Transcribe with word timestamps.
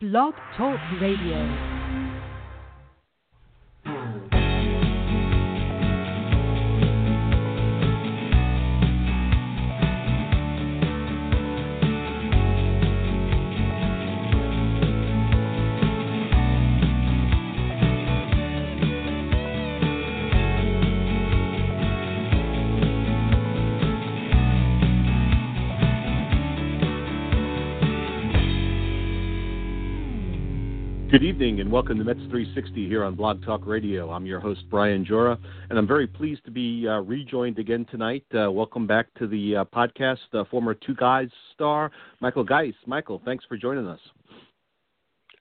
Blog 0.00 0.34
Talk 0.56 0.80
Radio. 1.00 1.73
Good 31.24 31.30
evening 31.30 31.60
and 31.60 31.72
welcome 31.72 31.96
to 31.96 32.04
Mets 32.04 32.20
360 32.28 32.86
here 32.86 33.02
on 33.02 33.14
Blog 33.14 33.42
Talk 33.46 33.64
Radio. 33.64 34.10
I'm 34.10 34.26
your 34.26 34.40
host, 34.40 34.60
Brian 34.68 35.06
Joura, 35.06 35.38
and 35.70 35.78
I'm 35.78 35.86
very 35.86 36.06
pleased 36.06 36.44
to 36.44 36.50
be 36.50 36.86
uh, 36.86 37.00
rejoined 37.00 37.58
again 37.58 37.86
tonight. 37.90 38.26
Uh, 38.34 38.52
welcome 38.52 38.86
back 38.86 39.06
to 39.14 39.26
the 39.26 39.56
uh, 39.56 39.64
podcast, 39.64 40.18
uh, 40.34 40.44
former 40.50 40.74
Two 40.74 40.94
Guys 40.94 41.30
star, 41.54 41.90
Michael 42.20 42.44
Geus. 42.44 42.74
Michael, 42.84 43.22
thanks 43.24 43.42
for 43.48 43.56
joining 43.56 43.86
us. 43.86 44.00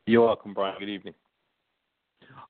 You're 0.05 0.25
welcome, 0.25 0.53
Brian. 0.53 0.77
Good 0.79 0.87
evening. 0.87 1.15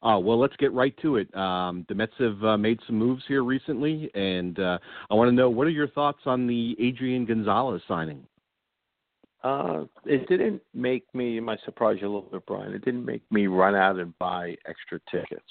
Uh, 0.04 0.20
well, 0.20 0.40
let's 0.40 0.56
get 0.58 0.72
right 0.72 0.96
to 1.02 1.16
it. 1.16 1.36
Um, 1.36 1.88
the 1.90 1.96
Mets 1.96 2.14
have 2.20 2.44
uh, 2.44 2.56
made 2.56 2.80
some 2.86 3.00
moves 3.00 3.24
here 3.28 3.44
recently, 3.44 4.12
and 4.14 4.60
uh, 4.60 4.78
I 5.10 5.16
want 5.16 5.30
to 5.30 5.36
know 5.36 5.50
what 5.50 5.66
are 5.66 5.72
your 5.72 5.88
thoughts 5.88 6.20
on 6.28 6.46
the 6.46 6.76
Adrian 6.80 7.26
Gonzalez 7.26 7.82
signing? 7.88 8.28
Uh, 9.44 9.84
it 10.06 10.28
didn't 10.30 10.62
make 10.74 11.04
me. 11.14 11.38
It 11.38 11.42
might 11.42 11.60
surprise 11.66 11.98
you 12.00 12.08
a 12.08 12.14
little 12.14 12.30
bit, 12.32 12.46
Brian. 12.46 12.74
It 12.74 12.86
didn't 12.86 13.06
make 13.06 13.24
me 13.30 13.48
run 13.48 13.76
out 13.76 14.00
and 14.00 14.18
buy 14.18 14.56
extra 14.68 15.00
tickets. 15.12 15.42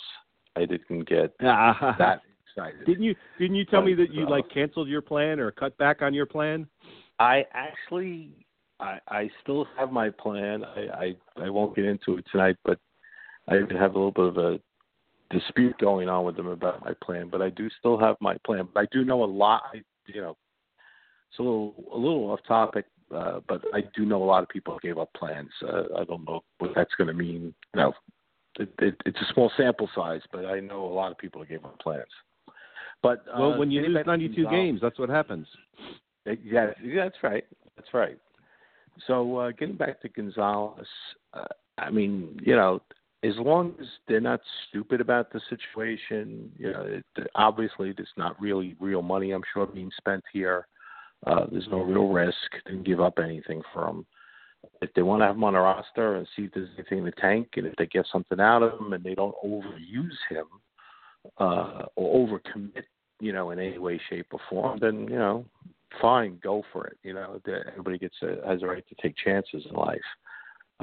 I 0.56 0.60
didn't 0.60 1.08
get 1.08 1.34
that 1.40 2.20
excited. 2.46 2.86
Didn't 2.86 3.02
you? 3.02 3.14
Didn't 3.38 3.56
you 3.56 3.64
tell 3.66 3.80
But, 3.80 3.86
me 3.86 3.94
that 3.94 4.12
you 4.12 4.26
uh, 4.26 4.30
like 4.30 4.48
canceled 4.50 4.88
your 4.88 5.02
plan 5.02 5.40
or 5.40 5.50
cut 5.50 5.76
back 5.76 6.00
on 6.00 6.14
your 6.14 6.26
plan? 6.26 6.66
I 7.18 7.44
actually, 7.52 8.46
I, 8.80 8.98
I 9.08 9.30
still 9.42 9.66
have 9.78 9.92
my 9.92 10.08
plan. 10.08 10.64
I, 10.64 10.80
I, 11.38 11.44
I 11.44 11.50
won't 11.50 11.76
get 11.76 11.84
into 11.84 12.16
it 12.16 12.24
tonight, 12.32 12.56
but 12.64 12.78
I 13.48 13.56
have 13.78 13.94
a 13.94 13.98
little 13.98 14.10
bit 14.10 14.24
of 14.24 14.38
a 14.38 14.60
dispute 15.30 15.76
going 15.78 16.08
on 16.08 16.24
with 16.24 16.36
them 16.36 16.46
about 16.46 16.84
my 16.84 16.92
plan. 17.04 17.28
But 17.30 17.42
I 17.42 17.50
do 17.50 17.68
still 17.78 17.98
have 17.98 18.16
my 18.20 18.36
plan. 18.46 18.68
But 18.72 18.80
I 18.80 18.86
do 18.90 19.04
know 19.04 19.22
a 19.22 19.26
lot. 19.26 19.62
I, 19.74 19.82
you 20.06 20.22
know, 20.22 20.36
it's 21.30 21.38
a 21.38 21.42
little 21.42 21.74
a 21.92 21.96
little 21.96 22.30
off 22.30 22.40
topic, 22.46 22.86
uh, 23.14 23.40
but 23.48 23.62
I 23.74 23.82
do 23.94 24.04
know 24.04 24.22
a 24.22 24.24
lot 24.24 24.42
of 24.42 24.48
people 24.48 24.78
gave 24.82 24.98
up 24.98 25.12
plans. 25.14 25.50
Uh, 25.62 25.84
I 25.98 26.04
don't 26.04 26.24
know 26.26 26.42
what 26.58 26.72
that's 26.74 26.94
going 26.96 27.08
to 27.08 27.14
mean. 27.14 27.54
You 27.74 27.80
know, 27.80 27.92
it, 28.58 28.68
it, 28.80 28.94
it's 29.06 29.18
a 29.18 29.32
small 29.32 29.50
sample 29.56 29.88
size, 29.94 30.20
but 30.32 30.44
I 30.46 30.60
know 30.60 30.84
a 30.84 30.94
lot 30.94 31.12
of 31.12 31.18
people 31.18 31.44
gave 31.44 31.64
up 31.64 31.78
plans. 31.80 32.04
But 33.02 33.24
uh, 33.28 33.40
well, 33.40 33.58
when 33.58 33.70
you 33.70 33.82
lose 33.82 34.06
92 34.06 34.34
Gonzalez- 34.34 34.50
games, 34.52 34.80
that's 34.80 34.98
what 34.98 35.08
happens. 35.08 35.46
yeah, 36.26 36.70
yeah, 36.82 37.04
that's 37.04 37.16
right. 37.22 37.44
That's 37.76 37.92
right. 37.92 38.18
So 39.06 39.38
uh, 39.38 39.50
getting 39.52 39.76
back 39.76 40.00
to 40.02 40.08
Gonzalez, 40.08 40.86
uh, 41.34 41.44
I 41.78 41.90
mean, 41.90 42.38
you 42.42 42.54
know, 42.54 42.80
as 43.24 43.34
long 43.38 43.74
as 43.80 43.86
they're 44.08 44.20
not 44.20 44.40
stupid 44.68 45.00
about 45.00 45.32
the 45.32 45.40
situation, 45.48 46.50
you 46.58 46.72
know, 46.72 46.82
it, 46.82 47.04
obviously 47.34 47.92
there's 47.92 48.08
not 48.16 48.40
really 48.40 48.76
real 48.80 49.02
money, 49.02 49.32
I'm 49.32 49.42
sure, 49.52 49.66
being 49.66 49.90
spent 49.96 50.22
here. 50.32 50.66
Uh, 51.26 51.46
there's 51.50 51.68
no 51.70 51.80
real 51.80 52.08
risk. 52.08 52.36
Didn't 52.66 52.84
give 52.84 53.00
up 53.00 53.18
anything 53.18 53.62
for 53.72 53.86
him. 53.86 54.06
If 54.80 54.92
they 54.94 55.02
want 55.02 55.22
to 55.22 55.26
have 55.26 55.36
him 55.36 55.44
on 55.44 55.54
a 55.54 55.60
roster 55.60 56.16
and 56.16 56.26
see 56.34 56.44
if 56.44 56.52
there's 56.52 56.68
anything 56.76 56.98
in 56.98 57.04
the 57.04 57.12
tank, 57.12 57.48
and 57.56 57.66
if 57.66 57.74
they 57.76 57.86
get 57.86 58.06
something 58.12 58.40
out 58.40 58.62
of 58.62 58.78
him 58.80 58.92
and 58.92 59.02
they 59.02 59.14
don't 59.14 59.34
overuse 59.44 60.18
him 60.28 60.46
uh, 61.38 61.84
or 61.96 62.26
overcommit, 62.26 62.84
you 63.20 63.32
know, 63.32 63.50
in 63.50 63.58
any 63.58 63.78
way, 63.78 64.00
shape, 64.10 64.26
or 64.32 64.40
form, 64.50 64.78
then 64.80 65.08
you 65.08 65.18
know, 65.18 65.44
fine, 66.00 66.38
go 66.42 66.64
for 66.72 66.86
it. 66.86 66.98
You 67.02 67.14
know, 67.14 67.40
everybody 67.68 67.98
gets 67.98 68.16
a, 68.22 68.48
has 68.48 68.62
a 68.62 68.66
right 68.66 68.84
to 68.88 68.94
take 69.02 69.16
chances 69.16 69.64
in 69.68 69.76
life. 69.76 70.00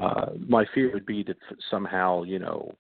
Uh, 0.02 0.28
my 0.48 0.66
fear 0.74 0.92
would 0.94 1.06
be 1.06 1.24
that 1.24 1.38
somehow, 1.70 2.24
you 2.24 2.40
know, 2.40 2.74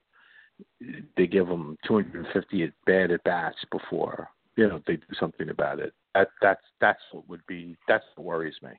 they 1.17 1.27
give 1.27 1.47
them 1.47 1.77
250 1.85 2.63
at 2.63 2.71
bad 2.85 3.11
at 3.11 3.23
bats 3.23 3.57
before 3.71 4.29
you 4.59 4.67
know 4.67 4.81
they 4.85 4.97
do 4.97 5.05
something 5.19 5.49
about 5.49 5.79
it. 5.79 5.93
That 6.15 6.29
that's 6.41 6.65
that's 6.81 7.01
what 7.11 7.27
would 7.29 7.45
be 7.47 7.77
that's 7.87 8.05
what 8.15 8.25
worries 8.25 8.57
me. 8.61 8.71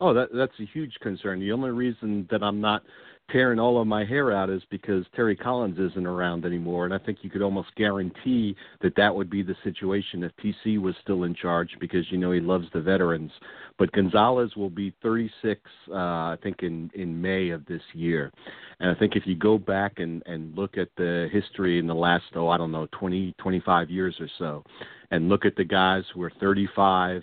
Oh, 0.00 0.12
that 0.12 0.28
that's 0.34 0.58
a 0.60 0.66
huge 0.66 0.94
concern. 1.00 1.40
The 1.40 1.52
only 1.52 1.70
reason 1.70 2.26
that 2.30 2.42
I'm 2.42 2.60
not 2.60 2.82
tearing 3.30 3.58
all 3.58 3.80
of 3.80 3.86
my 3.86 4.04
hair 4.04 4.32
out 4.32 4.50
is 4.50 4.62
because 4.70 5.06
Terry 5.16 5.34
Collins 5.34 5.78
isn't 5.78 6.06
around 6.06 6.44
anymore, 6.44 6.84
and 6.84 6.92
I 6.92 6.98
think 6.98 7.18
you 7.22 7.30
could 7.30 7.42
almost 7.42 7.74
guarantee 7.74 8.54
that 8.82 8.94
that 8.96 9.14
would 9.14 9.30
be 9.30 9.42
the 9.42 9.56
situation 9.64 10.22
if 10.22 10.32
TC 10.36 10.78
was 10.78 10.94
still 11.02 11.24
in 11.24 11.34
charge 11.34 11.70
because 11.80 12.10
you 12.10 12.18
know 12.18 12.32
he 12.32 12.40
loves 12.40 12.66
the 12.74 12.80
veterans. 12.80 13.30
But 13.78 13.92
Gonzalez 13.92 14.54
will 14.56 14.70
be 14.70 14.92
36, 15.02 15.60
uh, 15.90 15.94
I 15.94 16.36
think, 16.42 16.62
in 16.62 16.90
in 16.94 17.20
May 17.20 17.50
of 17.50 17.64
this 17.66 17.82
year, 17.92 18.32
and 18.80 18.90
I 18.90 18.94
think 18.98 19.16
if 19.16 19.26
you 19.26 19.36
go 19.36 19.58
back 19.58 20.00
and 20.00 20.22
and 20.26 20.54
look 20.56 20.76
at 20.76 20.88
the 20.96 21.28
history 21.32 21.78
in 21.78 21.86
the 21.86 21.94
last 21.94 22.24
oh 22.34 22.48
I 22.48 22.58
don't 22.58 22.72
know 22.72 22.88
20 22.92 23.34
25 23.38 23.90
years 23.90 24.16
or 24.20 24.28
so, 24.38 24.64
and 25.10 25.28
look 25.28 25.44
at 25.44 25.56
the 25.56 25.64
guys 25.64 26.04
who 26.12 26.22
are 26.22 26.32
35 26.40 27.22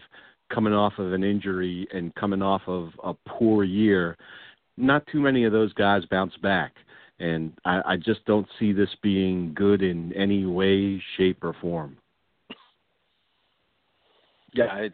coming 0.53 0.73
off 0.73 0.93
of 0.97 1.13
an 1.13 1.23
injury 1.23 1.87
and 1.93 2.13
coming 2.15 2.41
off 2.41 2.61
of 2.67 2.89
a 3.03 3.13
poor 3.27 3.63
year, 3.63 4.17
not 4.77 5.05
too 5.11 5.19
many 5.19 5.45
of 5.45 5.51
those 5.51 5.73
guys 5.73 6.03
bounce 6.09 6.35
back. 6.41 6.73
And 7.19 7.53
I, 7.65 7.81
I 7.85 7.97
just 7.97 8.25
don't 8.25 8.47
see 8.59 8.73
this 8.73 8.89
being 9.03 9.53
good 9.53 9.83
in 9.83 10.11
any 10.13 10.45
way, 10.45 11.01
shape, 11.17 11.43
or 11.43 11.53
form. 11.61 11.97
Yeah, 14.53 14.65
I 14.65 14.89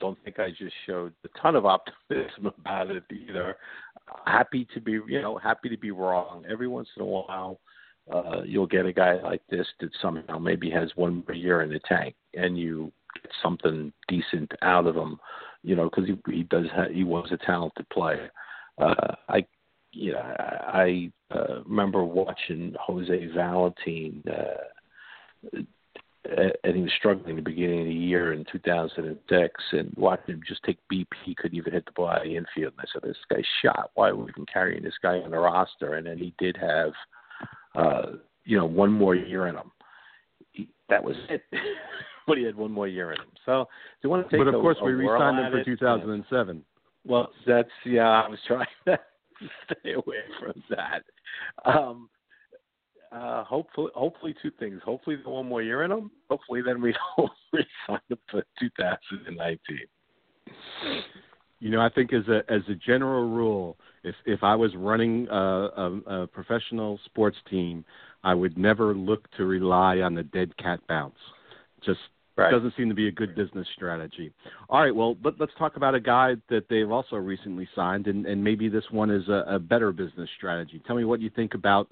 don't 0.00 0.18
think 0.24 0.38
I 0.38 0.50
just 0.50 0.74
showed 0.86 1.12
a 1.24 1.40
ton 1.40 1.54
of 1.54 1.66
optimism 1.66 2.46
about 2.58 2.90
it 2.90 3.04
either. 3.10 3.56
Happy 4.26 4.66
to 4.74 4.80
be, 4.80 4.92
you 4.92 5.20
know, 5.20 5.38
happy 5.38 5.68
to 5.68 5.76
be 5.76 5.90
wrong. 5.90 6.44
Every 6.50 6.68
once 6.68 6.88
in 6.96 7.02
a 7.02 7.06
while, 7.06 7.60
uh, 8.10 8.42
you'll 8.44 8.66
get 8.66 8.86
a 8.86 8.92
guy 8.92 9.20
like 9.22 9.42
this 9.50 9.66
that 9.80 9.90
somehow 10.00 10.38
maybe 10.38 10.70
has 10.70 10.90
one 10.94 11.24
more 11.26 11.36
year 11.36 11.62
in 11.62 11.70
the 11.70 11.80
tank, 11.88 12.14
and 12.34 12.58
you 12.58 12.92
get 13.22 13.30
something 13.42 13.92
decent 14.08 14.52
out 14.62 14.86
of 14.86 14.96
him, 14.96 15.18
you 15.62 15.76
know, 15.76 15.90
because 15.90 16.08
he, 16.08 16.32
he 16.32 16.42
does 16.44 16.66
ha- 16.74 16.92
he 16.92 17.04
was 17.04 17.28
a 17.30 17.38
talented 17.38 17.88
player. 17.90 18.30
Uh, 18.78 19.14
I, 19.28 19.46
you 19.92 20.12
know, 20.12 20.34
I 20.38 21.10
uh, 21.30 21.62
remember 21.64 22.04
watching 22.04 22.74
Jose 22.78 23.26
Valentin. 23.34 24.22
Uh, 24.28 25.62
and 26.64 26.74
he 26.74 26.82
was 26.82 26.92
struggling 26.98 27.38
at 27.38 27.44
the 27.44 27.50
beginning 27.50 27.80
of 27.80 27.86
the 27.86 27.94
year 27.94 28.32
in 28.32 28.44
2006, 28.50 29.64
and 29.72 29.94
watching 29.96 30.34
him 30.34 30.42
just 30.46 30.62
take 30.64 30.78
BP, 30.92 31.06
he 31.24 31.34
couldn't 31.34 31.56
even 31.56 31.72
hit 31.72 31.84
the 31.84 31.92
ball 31.92 32.08
out 32.08 32.22
of 32.22 32.24
the 32.24 32.36
infield. 32.36 32.72
And 32.76 32.80
I 32.80 32.84
said, 32.92 33.02
"This 33.02 33.16
guy's 33.30 33.44
shot. 33.62 33.90
Why 33.94 34.08
are 34.08 34.16
we 34.16 34.28
even 34.30 34.46
carrying 34.46 34.82
this 34.82 34.98
guy 35.00 35.20
on 35.20 35.30
the 35.30 35.38
roster?" 35.38 35.94
And 35.94 36.06
then 36.06 36.18
he 36.18 36.34
did 36.38 36.56
have, 36.56 36.92
uh, 37.74 38.12
you 38.44 38.56
know, 38.56 38.66
one 38.66 38.90
more 38.90 39.14
year 39.14 39.46
in 39.46 39.56
him. 39.56 39.70
That 40.88 41.02
was 41.02 41.16
it. 41.28 41.42
but 42.26 42.38
he 42.38 42.44
had 42.44 42.56
one 42.56 42.72
more 42.72 42.88
year 42.88 43.12
in 43.12 43.20
him. 43.20 43.28
So 43.44 43.66
they 44.02 44.08
want 44.08 44.28
to 44.28 44.30
take. 44.30 44.40
But 44.40 44.48
of 44.48 44.54
a, 44.54 44.60
course, 44.60 44.78
a 44.80 44.84
we 44.84 44.92
re-signed 44.92 45.38
him 45.38 45.52
for 45.52 45.58
it. 45.58 45.64
2007. 45.64 46.62
Well, 47.04 47.30
that's 47.46 47.68
yeah. 47.84 48.22
I 48.22 48.28
was 48.28 48.38
trying 48.46 48.66
to 48.86 48.98
stay 49.64 49.92
away 49.92 50.16
from 50.40 50.62
that. 50.70 51.02
Um, 51.64 52.08
uh, 53.12 53.44
hopefully, 53.44 53.90
hopefully 53.94 54.34
two 54.42 54.50
things. 54.58 54.80
Hopefully, 54.84 55.16
the 55.22 55.30
one 55.30 55.46
more 55.46 55.62
year 55.62 55.84
in 55.84 55.90
them. 55.90 56.10
Hopefully, 56.28 56.62
then 56.64 56.82
we 56.82 56.94
don't 57.16 57.30
resign 57.52 58.00
him 58.08 58.18
for 58.30 58.42
2019. 58.60 59.78
You 61.58 61.70
know, 61.70 61.80
I 61.80 61.88
think 61.88 62.12
as 62.12 62.26
a 62.28 62.42
as 62.52 62.62
a 62.68 62.74
general 62.74 63.30
rule, 63.30 63.78
if 64.04 64.14
if 64.26 64.42
I 64.42 64.54
was 64.54 64.74
running 64.76 65.28
a, 65.30 65.36
a, 65.36 66.00
a 66.06 66.26
professional 66.26 66.98
sports 67.04 67.36
team, 67.48 67.84
I 68.24 68.34
would 68.34 68.58
never 68.58 68.94
look 68.94 69.30
to 69.36 69.44
rely 69.44 69.98
on 69.98 70.14
the 70.14 70.24
dead 70.24 70.56
cat 70.58 70.80
bounce. 70.88 71.14
Just 71.84 72.00
Right. 72.36 72.50
doesn't 72.50 72.74
seem 72.76 72.90
to 72.90 72.94
be 72.94 73.08
a 73.08 73.12
good 73.12 73.34
business 73.34 73.66
strategy. 73.74 74.30
All 74.68 74.82
right, 74.82 74.94
well, 74.94 75.16
let, 75.24 75.40
let's 75.40 75.52
talk 75.58 75.76
about 75.76 75.94
a 75.94 76.00
guy 76.00 76.34
that 76.50 76.68
they've 76.68 76.90
also 76.90 77.16
recently 77.16 77.66
signed, 77.74 78.08
and, 78.08 78.26
and 78.26 78.44
maybe 78.44 78.68
this 78.68 78.84
one 78.90 79.10
is 79.10 79.26
a, 79.28 79.44
a 79.48 79.58
better 79.58 79.90
business 79.90 80.28
strategy. 80.36 80.82
Tell 80.86 80.96
me 80.96 81.04
what 81.04 81.20
you 81.20 81.30
think 81.30 81.54
about 81.54 81.90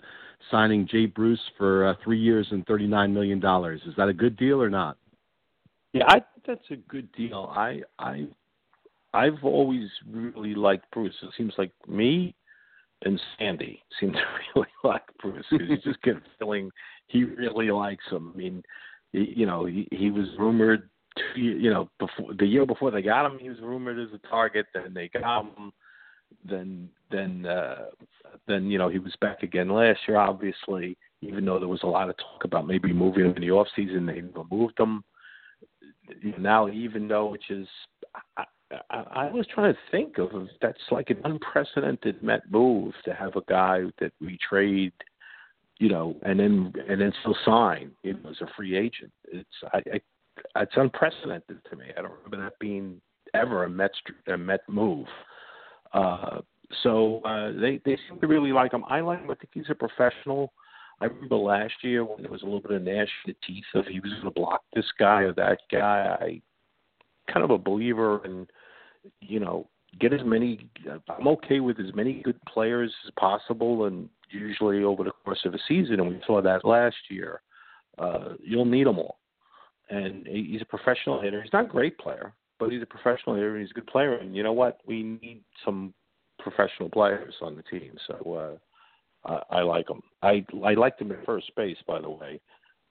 signing 0.50 0.87
Jay 0.87 1.06
Bruce 1.06 1.41
for 1.56 1.88
uh, 1.88 1.94
three 2.05 2.20
years 2.20 2.46
and 2.50 2.67
thirty 2.67 2.87
nine 2.87 3.14
million 3.14 3.41
dollars. 3.41 3.81
Is 3.87 3.94
that 3.96 4.08
a 4.08 4.12
good 4.12 4.37
deal 4.37 4.61
or 4.61 4.69
not? 4.69 4.99
Yeah, 5.94 6.05
I 6.08 6.14
think 6.14 6.44
that's 6.46 6.70
a 6.70 6.76
good 6.76 7.11
deal. 7.12 7.50
I 7.55 7.81
I 7.99 8.26
I've 9.14 9.43
always 9.44 9.88
really 10.11 10.55
liked 10.55 10.91
Bruce. 10.93 11.14
It 11.23 11.31
seems 11.38 11.55
like 11.56 11.70
me 11.88 12.35
and 13.05 13.20
Sandy 13.38 13.82
seem 14.00 14.12
to 14.12 14.19
really 14.55 14.69
like 14.82 15.05
Bruce 15.23 15.46
because 15.50 15.69
you 15.69 15.76
just 15.79 16.02
get 16.02 16.17
a 16.17 16.23
feeling 16.38 16.70
he 17.08 17.25
really 17.25 17.70
likes 17.70 18.05
him. 18.11 18.32
I 18.35 18.37
mean, 18.37 18.62
you 19.15 19.47
know, 19.47 19.65
he, 19.65 19.89
he 19.93 20.11
was 20.11 20.27
rumored, 20.39 20.89
to, 21.17 21.41
you 21.41 21.71
know, 21.71 21.89
before 21.99 22.35
the 22.35 22.47
year 22.47 22.67
before 22.67 22.91
they 22.91 23.03
got 23.03 23.27
him, 23.31 23.39
he 23.39 23.49
was 23.49 23.61
rumored 23.61 23.99
as 23.99 24.13
a 24.13 24.29
target. 24.29 24.67
Then 24.75 24.93
they 24.95 25.09
got 25.09 25.45
him. 25.45 25.73
Then 26.45 26.89
then 27.11 27.47
uh, 27.47 27.87
then 28.49 28.71
you 28.71 28.79
know 28.79 28.89
he 28.89 28.99
was 28.99 29.15
back 29.21 29.43
again 29.43 29.69
last 29.69 30.01
year. 30.09 30.17
Obviously, 30.17 30.97
even 31.21 31.45
though 31.45 31.61
there 31.61 31.69
was 31.69 31.85
a 31.85 31.87
lot 31.87 32.11
of 32.11 32.17
talk 32.17 32.45
about 32.45 32.67
maybe 32.67 32.93
moving 32.93 33.27
him 33.27 33.37
in 33.37 33.43
the 33.43 33.53
off 33.53 33.69
season, 33.77 34.07
they 34.07 34.23
moved 34.51 34.79
him. 34.79 35.05
Now, 36.39 36.69
even 36.69 37.09
though 37.09 37.27
which 37.27 37.51
is, 37.51 37.67
I, 38.37 38.45
I, 38.91 39.05
I 39.29 39.31
was 39.31 39.47
trying 39.47 39.73
to 39.73 39.79
think 39.91 40.19
of 40.19 40.31
that's 40.61 40.77
like 40.91 41.11
an 41.11 41.21
unprecedented 41.25 42.23
Met 42.23 42.43
move 42.51 42.93
to 43.05 43.15
have 43.15 43.37
a 43.37 43.43
guy 43.49 43.85
that 44.01 44.13
we 44.21 44.37
trade, 44.47 44.93
you 45.79 45.88
know, 45.88 46.17
and 46.23 46.38
then 46.38 46.73
and 46.88 47.00
then 47.00 47.12
still 47.21 47.37
sign, 47.44 47.91
you 48.03 48.15
know, 48.15 48.31
as 48.31 48.41
a 48.41 48.47
free 48.56 48.76
agent. 48.76 49.12
It's 49.25 49.49
I, 49.73 49.79
I 49.93 50.62
it's 50.62 50.73
unprecedented 50.76 51.59
to 51.71 51.76
me. 51.76 51.87
I 51.97 52.03
don't 52.03 52.12
remember 52.25 52.44
that 52.44 52.59
being 52.59 53.00
ever 53.35 53.65
a 53.65 53.71
Met 53.71 53.93
a 54.29 54.37
Met 54.37 54.61
move. 54.69 55.06
Uh, 55.93 56.41
so 56.82 57.21
uh, 57.25 57.53
they 57.61 57.81
they 57.85 57.99
seem 58.09 58.21
to 58.21 58.26
really 58.26 58.53
like 58.53 58.73
him. 58.73 58.85
I 58.88 59.00
like 59.00 59.21
him. 59.21 59.31
I 59.31 59.35
think 59.35 59.50
he's 59.53 59.71
a 59.71 59.75
professional. 59.75 60.53
I 61.00 61.06
remember 61.06 61.37
last 61.37 61.75
year 61.82 62.05
when 62.05 62.23
there 62.23 62.31
was 62.31 62.43
a 62.43 62.44
little 62.44 62.61
bit 62.61 62.70
of 62.73 62.82
gnash 62.82 63.09
in 63.27 63.35
the 63.35 63.47
teeth 63.47 63.65
of 63.75 63.87
he 63.87 64.00
was 64.00 64.12
going 64.12 64.25
to 64.25 64.31
block 64.31 64.62
this 64.75 64.87
guy 64.99 65.23
or 65.23 65.32
that 65.35 65.59
guy. 65.70 66.17
I 66.20 66.43
kind 67.32 67.44
of 67.44 67.50
a 67.50 67.59
believer 67.59 68.25
in 68.25 68.47
you 69.20 69.41
know 69.41 69.69
get 70.00 70.12
as 70.12 70.20
many. 70.25 70.69
I'm 71.09 71.29
okay 71.29 71.61
with 71.61 71.79
as 71.81 71.94
many 71.94 72.23
good 72.23 72.41
players 72.47 72.93
as 73.06 73.12
possible, 73.19 73.87
and 73.87 74.09
usually 74.35 74.83
over 74.83 75.05
the 75.05 75.13
course 75.25 75.41
of 75.45 75.55
a 75.55 75.59
season, 75.69 76.01
and 76.01 76.09
we 76.09 76.21
saw 76.27 76.43
that 76.43 76.65
last 76.65 76.97
year. 77.11 77.41
Uh, 77.97 78.35
you'll 78.41 78.65
need 78.65 78.87
them 78.87 78.99
all, 78.99 79.19
and 79.89 80.27
he's 80.27 80.63
a 80.63 80.67
professional 80.67 81.21
hitter. 81.21 81.41
He's 81.43 81.53
not 81.53 81.67
a 81.67 81.69
great 81.69 81.97
player, 81.99 82.35
but 82.59 82.71
he's 82.71 82.83
a 82.83 82.87
professional 82.87 83.37
hitter 83.37 83.55
and 83.57 83.61
he's 83.61 83.71
a 83.71 83.75
good 83.75 83.87
player. 83.87 84.15
And 84.15 84.35
you 84.35 84.43
know 84.43 84.53
what? 84.53 84.81
We 84.87 85.03
need 85.03 85.43
some 85.65 85.95
professional 86.39 86.91
players 86.91 87.35
on 87.41 87.57
the 87.57 87.63
team. 87.63 87.93
So 88.07 88.59
uh, 89.27 89.41
I, 89.51 89.59
I 89.59 89.63
like 89.63 89.89
him. 89.89 90.03
I 90.23 90.45
I 90.65 90.75
liked 90.75 91.01
him 91.01 91.13
at 91.13 91.25
first 91.25 91.51
base, 91.57 91.77
by 91.87 92.01
the 92.01 92.11
way, 92.11 92.41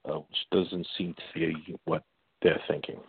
uh, 0.10 0.20
which 0.20 0.38
doesn't 0.52 0.88
seem 0.98 1.14
to 1.14 1.40
be 1.40 1.76
what 1.86 2.04
they're 2.42 2.62
thinking. 2.68 3.00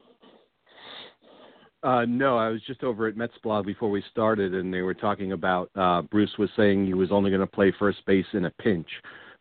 Uh, 1.84 2.06
no, 2.08 2.38
I 2.38 2.48
was 2.48 2.62
just 2.66 2.82
over 2.82 3.06
at 3.06 3.16
Mets 3.16 3.34
blog 3.42 3.66
before 3.66 3.90
we 3.90 4.02
started, 4.10 4.54
and 4.54 4.72
they 4.72 4.80
were 4.80 4.94
talking 4.94 5.32
about 5.32 5.70
uh, 5.76 6.00
Bruce 6.00 6.32
was 6.38 6.48
saying 6.56 6.86
he 6.86 6.94
was 6.94 7.12
only 7.12 7.30
going 7.30 7.40
to 7.40 7.46
play 7.46 7.72
first 7.78 8.04
base 8.06 8.26
in 8.32 8.46
a 8.46 8.50
pinch. 8.50 8.88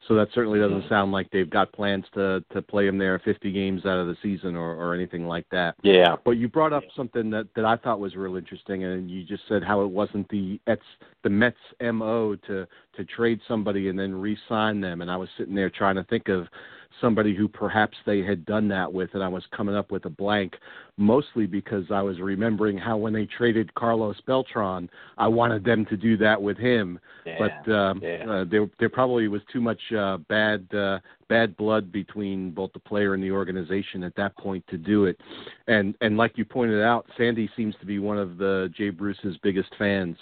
So 0.10 0.16
that 0.16 0.28
certainly 0.34 0.60
doesn't 0.60 0.80
mm-hmm. 0.80 0.90
sound 0.90 1.12
like 1.14 1.30
they've 1.32 1.50
got 1.50 1.72
plans 1.72 2.04
to 2.14 2.44
to 2.52 2.62
play 2.62 2.88
him 2.88 2.98
there 2.98 3.18
50 3.20 3.54
games 3.54 3.86
out 3.86 3.98
of 3.98 4.08
the 4.08 4.18
season 4.22 4.58
or 4.58 4.76
or 4.76 4.94
anything 4.94 5.28
like 5.28 5.46
that. 5.52 5.76
Yeah. 5.82 6.18
But 6.26 6.32
you 6.32 6.50
brought 6.50 6.74
up 6.74 6.84
something 6.94 7.30
that 7.30 7.48
that 7.56 7.64
I 7.64 7.78
thought 7.78 8.02
was 8.02 8.16
real 8.18 8.36
interesting, 8.36 8.84
and 8.84 9.10
you 9.10 9.24
just 9.24 9.44
said 9.48 9.64
how 9.64 9.82
it 9.82 9.90
wasn't 9.90 10.28
the 10.28 10.60
Mets 10.68 10.82
the 11.24 11.30
Mets 11.30 11.56
mo 11.82 12.36
to 12.48 12.68
to 12.98 13.06
trade 13.06 13.40
somebody 13.48 13.88
and 13.88 13.98
then 13.98 14.14
re-sign 14.14 14.82
them, 14.82 15.02
and 15.02 15.10
I 15.10 15.16
was 15.16 15.30
sitting 15.38 15.56
there 15.56 15.70
trying 15.70 15.96
to 15.96 16.04
think 16.04 16.28
of 16.28 16.48
somebody 17.02 17.36
who 17.36 17.48
perhaps 17.48 17.98
they 18.06 18.22
had 18.22 18.46
done 18.46 18.68
that 18.70 18.92
with, 18.92 19.10
and 19.14 19.24
I 19.24 19.28
was 19.28 19.44
coming 19.56 19.76
up 19.76 19.92
with 19.92 20.06
a 20.06 20.10
blank, 20.10 20.56
mostly 20.98 21.46
because 21.46 21.86
I 21.92 22.02
was 22.02 22.20
remembering 22.20 22.78
how 22.78 22.98
when 22.98 23.14
they 23.14 23.26
traded 23.26 23.74
Carlos 23.76 24.16
Beltran, 24.26 24.90
I 25.18 25.28
wanted 25.28 25.64
them 25.64 25.86
to 25.88 25.98
do 25.98 26.18
that 26.18 26.42
with 26.42 26.58
him, 26.58 27.00
yeah, 27.26 27.38
but 27.40 27.72
um, 27.74 28.00
yeah. 28.02 28.26
uh, 28.30 28.46
there 28.50 28.70
there 28.80 28.90
probably 28.90 29.28
was 29.28 29.42
too 29.52 29.62
much 29.62 29.80
uh, 29.98 30.18
bad 30.30 30.68
uh, 30.74 31.00
bad 31.30 31.56
blood 31.58 31.92
between 31.92 32.52
both 32.52 32.72
the 32.74 32.80
player 32.80 33.14
and 33.14 33.24
the 33.24 33.32
organization 33.32 34.04
at 34.04 34.16
that 34.16 34.36
point 34.38 34.66
to 34.68 34.78
do 34.78 35.06
it, 35.06 35.20
and 35.68 35.96
and 36.02 36.18
like 36.18 36.38
you 36.38 36.46
pointed 36.46 36.82
out, 36.82 37.06
Sandy 37.18 37.50
seems 37.56 37.76
to 37.80 37.86
be 37.86 38.00
one 38.00 38.18
of 38.18 38.38
the 38.38 38.72
Jay 38.76 38.90
Bruce's 38.90 39.38
biggest 39.42 39.70
fans 39.78 40.18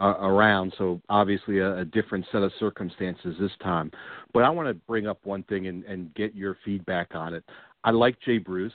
uh, 0.00 0.14
around. 0.20 0.72
So 0.78 1.00
obviously 1.08 1.58
a, 1.58 1.78
a 1.78 1.84
different 1.84 2.26
set 2.32 2.42
of 2.42 2.52
circumstances 2.58 3.36
this 3.40 3.52
time. 3.62 3.90
But 4.32 4.44
I 4.44 4.50
want 4.50 4.68
to 4.68 4.74
bring 4.74 5.06
up 5.06 5.18
one 5.24 5.42
thing 5.44 5.66
and, 5.66 5.84
and 5.84 6.14
get 6.14 6.34
your 6.34 6.56
feedback 6.64 7.14
on 7.14 7.34
it. 7.34 7.44
I 7.84 7.90
like 7.90 8.16
Jay 8.24 8.38
Bruce. 8.38 8.72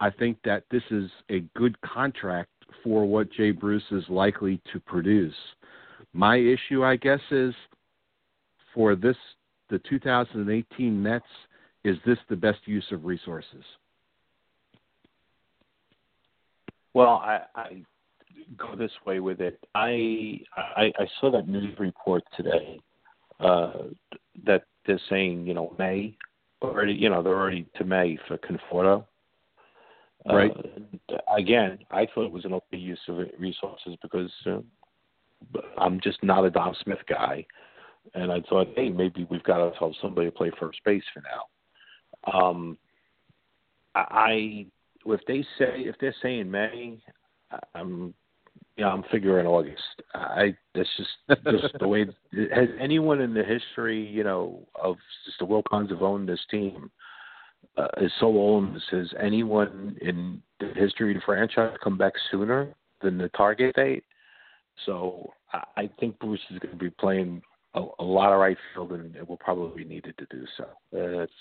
I 0.00 0.10
think 0.10 0.38
that 0.44 0.64
this 0.70 0.82
is 0.90 1.10
a 1.30 1.40
good 1.56 1.78
contract 1.80 2.50
for 2.84 3.04
what 3.04 3.32
Jay 3.32 3.50
Bruce 3.50 3.82
is 3.90 4.04
likely 4.08 4.60
to 4.72 4.80
produce. 4.80 5.34
My 6.12 6.36
issue, 6.36 6.84
I 6.84 6.96
guess, 6.96 7.20
is 7.30 7.54
for 8.74 8.94
this 8.94 9.16
the 9.70 9.80
2018 9.90 11.02
Mets. 11.02 11.24
Is 11.84 11.96
this 12.04 12.18
the 12.28 12.36
best 12.36 12.58
use 12.64 12.84
of 12.90 13.04
resources? 13.04 13.64
Well, 16.92 17.22
I, 17.24 17.42
I 17.54 17.84
go 18.56 18.76
this 18.76 18.92
way 19.06 19.20
with 19.20 19.40
it. 19.40 19.58
I 19.74 20.40
I, 20.56 20.92
I 20.98 21.06
saw 21.20 21.30
that 21.32 21.48
news 21.48 21.78
report 21.78 22.22
today 22.36 22.80
uh, 23.40 23.84
that 24.44 24.64
they're 24.86 25.00
saying 25.08 25.46
you 25.46 25.54
know 25.54 25.74
May 25.78 26.16
already 26.62 26.92
you 26.92 27.08
know 27.08 27.22
they're 27.22 27.38
already 27.38 27.66
to 27.76 27.84
May 27.84 28.18
for 28.26 28.38
Conforto. 28.38 29.04
Right. 30.26 30.50
Uh, 30.50 31.16
again, 31.34 31.78
I 31.90 32.06
thought 32.06 32.26
it 32.26 32.32
was 32.32 32.44
an 32.44 32.52
okay 32.52 32.76
use 32.76 33.00
of 33.08 33.18
resources 33.38 33.96
because 34.02 34.30
uh, 34.46 34.58
I'm 35.78 36.00
just 36.00 36.22
not 36.22 36.44
a 36.44 36.50
Dom 36.50 36.74
Smith 36.82 36.98
guy, 37.08 37.46
and 38.14 38.30
I 38.30 38.40
thought, 38.48 38.68
hey, 38.76 38.90
maybe 38.90 39.26
we've 39.30 39.42
got 39.44 39.58
to 39.58 39.64
ourselves 39.64 39.96
somebody 40.02 40.26
to 40.26 40.32
play 40.32 40.50
first 40.60 40.80
base 40.84 41.04
for 41.14 41.22
now. 41.22 42.38
Um, 42.40 42.76
I 43.94 44.66
if 45.06 45.20
they 45.26 45.42
say 45.58 45.80
if 45.80 45.96
they're 46.00 46.14
saying 46.22 46.50
May, 46.50 46.98
I'm 47.74 48.14
yeah, 48.78 48.86
I'm 48.88 49.02
figuring 49.10 49.46
August. 49.46 49.82
I 50.14 50.56
that's 50.74 50.88
just 50.96 51.40
just 51.50 51.74
the 51.80 51.88
way. 51.88 52.06
Has 52.54 52.68
anyone 52.80 53.20
in 53.20 53.34
the 53.34 53.42
history, 53.42 54.06
you 54.06 54.22
know, 54.22 54.66
of 54.80 54.96
just 55.26 55.40
the 55.40 55.46
Wilpons 55.46 55.90
have 55.90 56.02
owned 56.02 56.28
this 56.28 56.40
team 56.48 56.88
uh, 57.76 57.88
is 58.00 58.12
so 58.20 58.26
old? 58.26 58.80
Has 58.92 59.12
anyone 59.20 59.98
in 60.00 60.40
the 60.60 60.68
history 60.76 61.10
of 61.10 61.16
the 61.16 61.22
franchise 61.26 61.76
come 61.82 61.98
back 61.98 62.12
sooner 62.30 62.72
than 63.02 63.18
the 63.18 63.28
target 63.30 63.74
date? 63.74 64.04
So 64.86 65.32
I, 65.52 65.64
I 65.76 65.90
think 65.98 66.16
Bruce 66.20 66.40
is 66.50 66.60
going 66.60 66.78
to 66.78 66.84
be 66.84 66.90
playing 66.90 67.42
a, 67.74 67.84
a 67.98 68.04
lot 68.04 68.32
of 68.32 68.38
right 68.38 68.56
field, 68.72 68.92
and 68.92 69.16
it 69.16 69.28
will 69.28 69.38
probably 69.38 69.82
be 69.82 69.88
needed 69.88 70.16
to 70.18 70.26
do 70.30 70.44
so. 70.56 70.64
Uh, 70.94 71.22
it's 71.22 71.32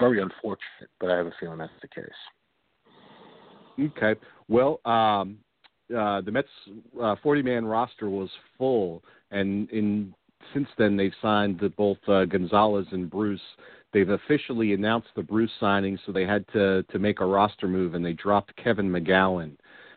very 0.00 0.20
unfortunate, 0.20 0.90
but 0.98 1.12
I 1.12 1.16
have 1.16 1.26
a 1.26 1.34
feeling 1.38 1.58
that's 1.58 1.72
the 1.80 1.88
case. 1.88 2.10
Okay. 3.96 4.20
Well, 4.48 4.80
um, 4.84 5.38
uh, 5.96 6.20
the 6.20 6.30
Mets 6.30 6.48
uh, 7.00 7.16
40 7.22 7.42
man 7.42 7.64
roster 7.64 8.08
was 8.08 8.30
full, 8.58 9.02
and 9.30 9.68
in 9.70 10.14
since 10.52 10.68
then 10.76 10.96
they've 10.96 11.14
signed 11.22 11.58
the, 11.60 11.68
both 11.70 11.98
uh, 12.08 12.24
Gonzalez 12.24 12.86
and 12.92 13.10
Bruce. 13.10 13.40
They've 13.92 14.08
officially 14.08 14.72
announced 14.72 15.08
the 15.14 15.22
Bruce 15.22 15.50
signing, 15.60 15.98
so 16.04 16.12
they 16.12 16.24
had 16.24 16.44
to 16.52 16.82
to 16.84 16.98
make 16.98 17.20
a 17.20 17.26
roster 17.26 17.68
move, 17.68 17.94
and 17.94 18.04
they 18.04 18.14
dropped 18.14 18.56
Kevin 18.56 18.90
McGowan. 18.90 19.56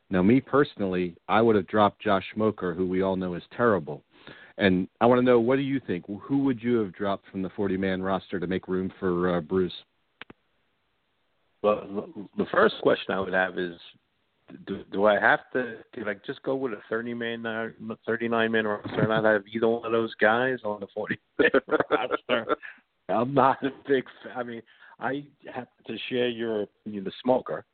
Now, 0.09 0.21
me 0.21 0.39
personally, 0.39 1.15
I 1.27 1.41
would 1.41 1.55
have 1.55 1.67
dropped 1.67 2.01
Josh 2.01 2.25
Smoker, 2.33 2.73
who 2.73 2.87
we 2.87 3.01
all 3.01 3.15
know 3.15 3.33
is 3.33 3.43
terrible. 3.55 4.03
And 4.57 4.87
I 5.01 5.05
want 5.05 5.19
to 5.19 5.25
know, 5.25 5.39
what 5.39 5.57
do 5.57 5.63
you 5.63 5.81
think? 5.85 6.05
Who 6.07 6.43
would 6.43 6.61
you 6.61 6.77
have 6.77 6.93
dropped 6.93 7.25
from 7.31 7.41
the 7.41 7.49
40 7.49 7.75
man 7.77 8.01
roster 8.01 8.39
to 8.39 8.47
make 8.47 8.67
room 8.67 8.91
for 8.99 9.35
uh, 9.35 9.41
Bruce? 9.41 9.73
Well, 11.61 12.07
the 12.37 12.45
first 12.51 12.75
question 12.81 13.15
I 13.15 13.19
would 13.19 13.33
have 13.33 13.57
is 13.57 13.75
do, 14.67 14.83
do 14.91 15.05
I 15.05 15.19
have 15.19 15.39
to? 15.53 15.77
I 16.05 16.13
just 16.25 16.41
go 16.43 16.55
with 16.55 16.73
a 16.73 16.81
thirty 16.89 17.13
man, 17.13 17.45
uh, 17.45 17.69
thirty 18.05 18.27
nine 18.27 18.51
man 18.51 18.67
roster, 18.67 18.99
and 18.99 19.09
not 19.09 19.23
have 19.23 19.43
either 19.53 19.67
one 19.67 19.85
of 19.85 19.91
those 19.91 20.13
guys 20.15 20.59
on 20.63 20.79
the 20.79 20.87
forty 20.93 21.17
roster? 21.89 22.57
I'm 23.09 23.33
not 23.33 23.63
a 23.63 23.69
big. 23.87 24.03
I 24.35 24.43
mean, 24.43 24.61
I 24.99 25.23
have 25.53 25.67
to 25.87 25.97
share 26.09 26.29
your 26.29 26.63
opinion, 26.63 27.03
the 27.03 27.11
smoker, 27.23 27.65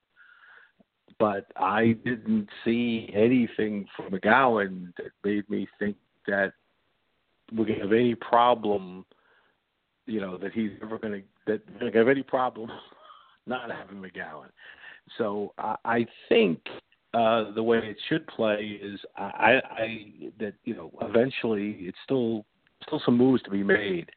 but 1.19 1.45
I 1.57 1.97
didn't 2.05 2.47
see 2.63 3.09
anything 3.13 3.85
from 3.95 4.11
McGowan 4.11 4.93
that 4.97 5.11
made 5.23 5.49
me 5.49 5.67
think 5.77 5.97
that 6.27 6.53
we're 7.55 7.65
gonna 7.65 7.79
have 7.79 7.93
any 7.93 8.15
problem. 8.15 9.05
You 10.05 10.21
know 10.21 10.37
that 10.37 10.53
he's 10.53 10.71
ever 10.81 10.97
gonna 10.97 11.21
that 11.47 11.61
we're 11.73 11.91
gonna 11.91 11.97
have 11.97 12.07
any 12.07 12.23
problem 12.23 12.69
not 13.45 13.69
having 13.71 14.01
McGowan. 14.01 14.49
So 15.17 15.53
I, 15.57 15.75
I 15.85 16.05
think 16.29 16.59
uh, 17.13 17.51
the 17.53 17.63
way 17.63 17.79
it 17.79 17.97
should 18.07 18.25
play 18.27 18.79
is 18.81 18.99
I, 19.17 19.59
I 19.69 20.13
that 20.39 20.53
you 20.63 20.75
know 20.75 20.91
eventually 21.01 21.77
it's 21.81 21.97
still 22.03 22.45
still 22.85 23.01
some 23.05 23.17
moves 23.17 23.43
to 23.43 23.49
be 23.49 23.63
made. 23.63 24.09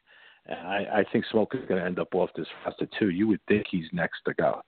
I, 0.47 0.85
I 0.99 1.05
think 1.11 1.25
Smoke 1.31 1.55
is 1.55 1.61
going 1.67 1.79
to 1.79 1.85
end 1.85 1.97
up 1.97 2.13
off 2.13 2.29
this 2.35 2.47
roster 2.63 2.87
too. 2.99 3.09
You 3.09 3.27
would 3.27 3.39
think 3.47 3.65
he's 3.69 3.87
next 3.91 4.19
to 4.27 4.33
go. 4.35 4.61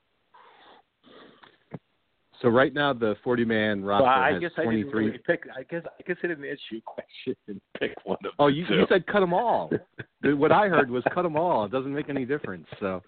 So 2.42 2.48
right 2.48 2.72
now 2.72 2.92
the 2.92 3.16
forty 3.24 3.44
man 3.44 3.84
roster 3.84 4.04
well, 4.04 4.12
I 4.12 4.32
has 4.32 4.40
guess 4.40 4.50
twenty 4.54 4.82
three. 4.84 5.06
Really 5.06 5.18
pick. 5.26 5.44
I 5.56 5.62
guess 5.64 5.82
I 5.86 6.02
guess 6.06 6.16
I 6.22 6.28
didn't 6.28 6.44
answer 6.44 6.60
your 6.70 6.82
question 6.86 7.34
and 7.48 7.60
pick 7.78 7.94
one 8.04 8.18
of. 8.24 8.32
Oh, 8.38 8.48
you, 8.48 8.64
you 8.68 8.84
said 8.88 9.06
cut 9.06 9.20
them 9.20 9.32
all. 9.32 9.70
what 10.22 10.52
I 10.52 10.68
heard 10.68 10.90
was 10.90 11.02
cut 11.14 11.22
them 11.22 11.36
all. 11.36 11.64
It 11.64 11.72
doesn't 11.72 11.92
make 11.92 12.08
any 12.08 12.24
difference. 12.24 12.66
So 12.78 13.02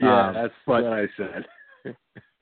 yeah, 0.00 0.28
um, 0.28 0.34
that's 0.34 0.54
but, 0.66 0.82
what 0.84 0.92
I 0.92 1.06
said. 1.16 1.94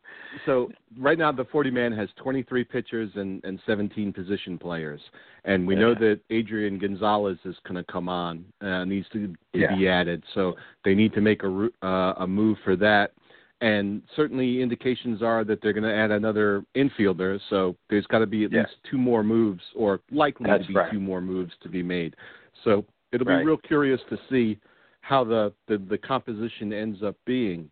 so 0.47 0.71
right 0.99 1.19
now 1.19 1.33
the 1.33 1.45
40 1.47 1.71
man 1.71 1.93
has 1.93 2.09
23 2.17 2.65
pitchers 2.65 3.11
and, 3.17 3.43
and 3.45 3.61
17 3.67 4.13
position 4.13 4.59
players, 4.59 5.01
and 5.45 5.67
we 5.67 5.75
Yeah. 5.75 5.81
know 5.81 5.95
that 5.95 6.21
Adrian 6.31 6.79
Gonzalez 6.79 7.39
is 7.45 7.57
going 7.65 7.77
to 7.77 7.85
come 7.93 8.09
on, 8.09 8.45
uh, 8.61 8.85
needs 8.85 9.09
to, 9.11 9.29
to 9.29 9.37
Yeah. 9.55 9.75
be 9.77 9.89
added. 9.89 10.23
So 10.35 10.57
they 10.85 10.95
need 10.95 11.13
to 11.15 11.21
make 11.21 11.43
a 11.43 11.71
uh, 11.83 12.15
a 12.19 12.27
move 12.27 12.59
for 12.65 12.77
that. 12.77 13.13
And 13.61 14.03
certainly 14.17 14.61
indications 14.61 15.23
are 15.23 15.45
that 15.45 15.61
they're 15.63 15.73
going 15.73 15.85
to 15.85 15.95
add 15.95 16.11
another 16.11 16.65
infielder. 16.75 17.39
So 17.49 17.77
there's 17.91 18.07
got 18.09 18.19
to 18.19 18.27
be 18.27 18.45
at 18.45 18.51
Yeah. 18.53 18.63
least 18.63 18.77
two 18.91 18.99
more 18.99 19.23
moves, 19.23 19.63
or 19.77 20.01
likely 20.11 20.51
That's 20.51 20.65
to 20.65 20.69
be 20.69 20.75
right. 20.75 20.91
two 20.91 20.99
more 20.99 21.21
moves 21.21 21.53
to 21.61 21.69
be 21.69 21.83
made. 21.83 22.17
So 22.65 22.85
it'll 23.13 23.27
Right. 23.27 23.39
be 23.41 23.45
real 23.47 23.59
curious 23.59 24.01
to 24.11 24.19
see 24.29 24.59
how 25.03 25.23
the, 25.25 25.53
the 25.69 25.79
the 25.79 25.99
composition 25.99 26.73
ends 26.73 27.03
up 27.03 27.17
being. 27.25 27.71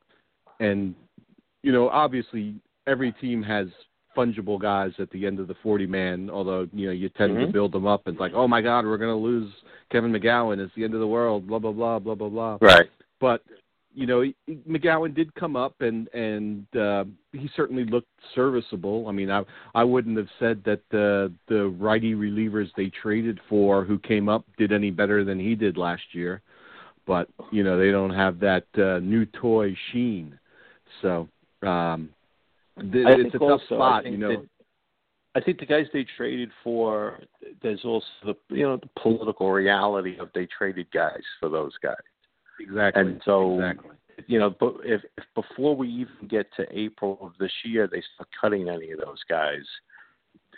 And 0.61 0.95
you 1.63 1.73
know, 1.73 1.89
obviously 1.89 2.55
every 2.87 3.13
team 3.13 3.43
has 3.43 3.69
fungible 4.17 4.61
guys 4.61 4.93
at 4.99 5.11
the 5.11 5.27
end 5.27 5.39
of 5.39 5.47
the 5.47 5.55
40 5.63 5.87
man, 5.87 6.31
although, 6.31 6.69
you 6.73 6.87
know, 6.87 6.93
you 6.93 7.09
tend 7.11 7.39
to 7.39 7.47
Mhm. 7.47 7.53
build 7.53 7.73
them 7.73 7.87
up 7.87 8.07
and 8.07 8.15
it's 8.15 8.21
like, 8.21 8.35
"Oh 8.35 8.49
my 8.49 8.61
god, 8.61 8.85
we're 8.85 8.99
going 8.99 9.15
to 9.15 9.23
lose 9.23 9.53
Kevin 9.91 10.13
McGowan. 10.13 10.59
It's 10.59 10.75
the 10.75 10.85
end 10.85 10.95
of 10.95 11.01
the 11.01 11.07
world, 11.07 11.47
blah 11.47 11.59
blah 11.59 11.73
blah 11.73 11.99
blah 11.99 12.15
blah 12.15 12.29
blah." 12.29 12.59
Right. 12.61 12.91
But 13.21 13.43
you 13.95 14.07
know, 14.07 14.25
McGowan 14.69 15.15
did 15.15 15.35
come 15.35 15.57
up 15.57 15.81
and 15.81 16.09
and 16.15 16.67
uh, 16.77 17.05
he 17.33 17.49
certainly 17.55 17.85
looked 17.85 18.09
serviceable. 18.35 19.09
I 19.09 19.13
mean, 19.13 19.31
I 19.31 19.45
I 19.75 19.85
wouldn't 19.85 20.17
have 20.17 20.29
said 20.39 20.63
that 20.65 20.81
the 20.91 21.33
the 21.47 21.69
righty 21.69 22.15
relievers 22.15 22.73
they 22.75 22.89
traded 22.89 23.41
for 23.49 23.85
who 23.85 23.99
came 23.99 24.29
up 24.29 24.45
did 24.57 24.73
any 24.73 24.91
better 24.91 25.25
than 25.25 25.39
he 25.39 25.55
did 25.55 25.77
last 25.77 26.15
year. 26.15 26.41
But 27.07 27.29
you 27.51 27.63
know, 27.65 27.77
they 27.79 27.91
don't 27.91 28.15
have 28.15 28.39
that 28.41 28.67
uh, 28.77 28.99
new 29.01 29.25
toy 29.27 29.77
sheen. 29.93 30.39
So 31.03 31.29
um, 31.63 32.11
th- 32.79 33.07
it's 33.07 33.35
a 33.35 33.39
tough 33.39 33.43
also, 33.43 33.75
spot, 33.77 34.07
you 34.07 34.17
know. 34.17 34.29
that- 34.29 34.49
I 35.33 35.41
think 35.41 35.61
the 35.61 35.67
guys 35.67 35.87
they 35.93 36.05
traded 36.17 36.51
for, 36.65 37.21
there's 37.63 37.85
also 37.85 38.07
the 38.25 38.35
you 38.49 38.65
know 38.65 38.79
the 38.79 38.89
political 39.01 39.51
reality 39.53 40.19
of 40.19 40.29
they 40.35 40.47
traded 40.47 40.91
guys 40.91 41.23
for 41.39 41.49
those 41.49 41.73
guys, 41.81 41.95
exactly. 42.59 43.01
and 43.01 43.23
so 43.25 43.61
exactly. 43.61 43.97
you 44.27 44.41
know, 44.41 44.51
but 44.59 44.75
if, 44.83 45.03
if 45.17 45.25
before 45.37 45.77
we 45.77 45.89
even 45.89 46.27
get 46.27 46.47
to 46.57 46.67
April 46.77 47.17
of 47.23 47.33
this 47.39 47.53
year, 47.65 47.87
they 47.87 48.03
start 48.15 48.29
cutting 48.41 48.69
any 48.69 48.91
of 48.91 48.99
those 48.99 49.23
guys, 49.29 49.63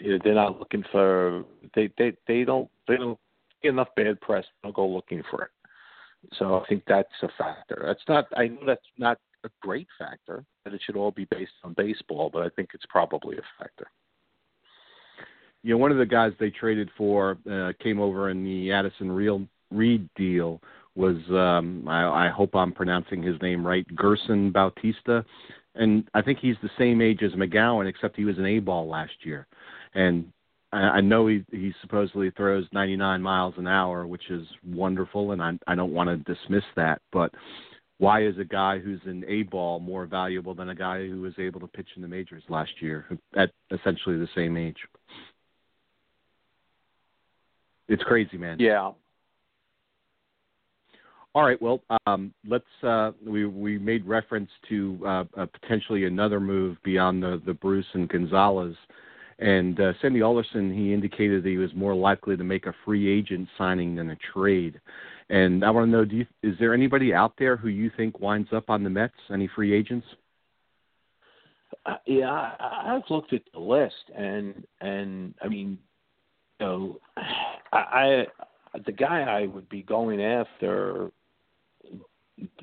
you 0.00 0.12
know, 0.12 0.18
they're 0.24 0.34
not 0.34 0.58
looking 0.58 0.84
for 0.90 1.44
they 1.74 1.90
they 1.98 2.16
they 2.26 2.44
don't 2.44 2.70
they 2.88 2.96
don't 2.96 3.18
get 3.62 3.70
enough 3.70 3.88
bad 3.94 4.20
press. 4.20 4.44
They'll 4.62 4.72
go 4.72 4.88
looking 4.88 5.22
for 5.30 5.42
it. 5.42 5.50
So 6.38 6.60
I 6.60 6.66
think 6.66 6.84
that's 6.86 7.08
a 7.22 7.28
factor. 7.36 7.82
That's 7.84 8.02
not. 8.08 8.26
I 8.36 8.48
know 8.48 8.60
that's 8.66 8.80
not 8.96 9.18
a 9.44 9.50
great 9.60 9.88
factor. 9.98 10.44
That 10.64 10.74
it 10.74 10.80
should 10.84 10.96
all 10.96 11.10
be 11.10 11.26
based 11.26 11.52
on 11.64 11.74
baseball, 11.74 12.30
but 12.32 12.42
I 12.42 12.48
think 12.50 12.70
it's 12.74 12.86
probably 12.88 13.36
a 13.38 13.42
factor. 13.58 13.86
you 15.62 15.70
know, 15.72 15.78
one 15.78 15.92
of 15.92 15.98
the 15.98 16.06
guys 16.06 16.32
they 16.38 16.50
traded 16.50 16.90
for 16.96 17.38
uh, 17.50 17.72
came 17.82 18.00
over 18.00 18.30
in 18.30 18.44
the 18.44 18.72
Addison 18.72 19.10
Real 19.10 19.46
Reed 19.70 20.08
deal 20.16 20.60
was 20.94 21.16
um 21.30 21.88
I, 21.88 22.26
I 22.26 22.28
hope 22.28 22.54
I'm 22.54 22.72
pronouncing 22.72 23.22
his 23.22 23.40
name 23.40 23.66
right, 23.66 23.86
Gerson 23.96 24.50
Bautista. 24.52 25.24
And 25.74 26.06
I 26.12 26.20
think 26.20 26.38
he's 26.38 26.56
the 26.62 26.68
same 26.78 27.00
age 27.00 27.22
as 27.22 27.32
McGowan, 27.32 27.88
except 27.88 28.16
he 28.16 28.26
was 28.26 28.36
an 28.36 28.44
A 28.44 28.58
ball 28.58 28.86
last 28.88 29.14
year. 29.24 29.46
And 29.94 30.30
I, 30.70 30.78
I 30.78 31.00
know 31.00 31.28
he 31.28 31.44
he 31.50 31.72
supposedly 31.80 32.30
throws 32.32 32.66
99 32.72 33.22
miles 33.22 33.54
an 33.56 33.66
hour, 33.66 34.06
which 34.06 34.28
is 34.30 34.46
wonderful, 34.66 35.32
and 35.32 35.42
I 35.42 35.52
I 35.66 35.74
don't 35.74 35.94
want 35.94 36.08
to 36.10 36.34
dismiss 36.34 36.64
that, 36.76 37.00
but 37.10 37.32
why 38.02 38.24
is 38.24 38.36
a 38.36 38.44
guy 38.44 38.80
who's 38.80 38.98
an 39.04 39.24
A 39.28 39.44
ball 39.44 39.78
more 39.78 40.06
valuable 40.06 40.56
than 40.56 40.70
a 40.70 40.74
guy 40.74 41.06
who 41.06 41.20
was 41.20 41.34
able 41.38 41.60
to 41.60 41.68
pitch 41.68 41.86
in 41.94 42.02
the 42.02 42.08
majors 42.08 42.42
last 42.48 42.72
year 42.80 43.06
at 43.36 43.52
essentially 43.70 44.18
the 44.18 44.28
same 44.34 44.56
age? 44.56 44.76
It's 47.86 48.02
crazy, 48.02 48.36
man. 48.36 48.56
Yeah. 48.58 48.90
All 51.32 51.44
right. 51.44 51.62
Well, 51.62 51.80
um, 52.08 52.34
let's. 52.44 52.64
Uh, 52.82 53.12
we 53.24 53.46
we 53.46 53.78
made 53.78 54.04
reference 54.04 54.50
to 54.68 54.98
uh, 55.04 55.24
uh, 55.36 55.46
potentially 55.60 56.04
another 56.04 56.40
move 56.40 56.78
beyond 56.82 57.22
the 57.22 57.40
the 57.46 57.54
Bruce 57.54 57.86
and 57.94 58.08
Gonzalez, 58.08 58.74
and 59.38 59.78
uh, 59.78 59.92
Sandy 60.02 60.22
Alderson. 60.22 60.74
He 60.74 60.92
indicated 60.92 61.44
that 61.44 61.48
he 61.48 61.56
was 61.56 61.70
more 61.76 61.94
likely 61.94 62.36
to 62.36 62.42
make 62.42 62.66
a 62.66 62.74
free 62.84 63.08
agent 63.08 63.48
signing 63.56 63.94
than 63.94 64.10
a 64.10 64.16
trade. 64.34 64.80
And 65.32 65.64
I 65.64 65.70
want 65.70 65.86
to 65.86 65.90
know: 65.90 66.04
Do 66.04 66.16
you, 66.16 66.26
is 66.42 66.54
there 66.60 66.74
anybody 66.74 67.14
out 67.14 67.32
there 67.38 67.56
who 67.56 67.68
you 67.68 67.90
think 67.96 68.20
winds 68.20 68.50
up 68.52 68.68
on 68.68 68.84
the 68.84 68.90
Mets? 68.90 69.14
Any 69.32 69.48
free 69.48 69.72
agents? 69.72 70.06
Uh, 71.86 71.96
yeah, 72.06 72.30
I, 72.30 72.94
I've 72.94 73.08
looked 73.08 73.32
at 73.32 73.40
the 73.54 73.58
list, 73.58 74.10
and 74.14 74.62
and 74.82 75.34
I 75.42 75.48
mean, 75.48 75.78
you 76.60 76.66
know, 76.66 76.98
I, 77.72 78.26
I 78.74 78.78
the 78.84 78.92
guy 78.92 79.22
I 79.22 79.46
would 79.46 79.70
be 79.70 79.82
going 79.82 80.22
after, 80.22 81.10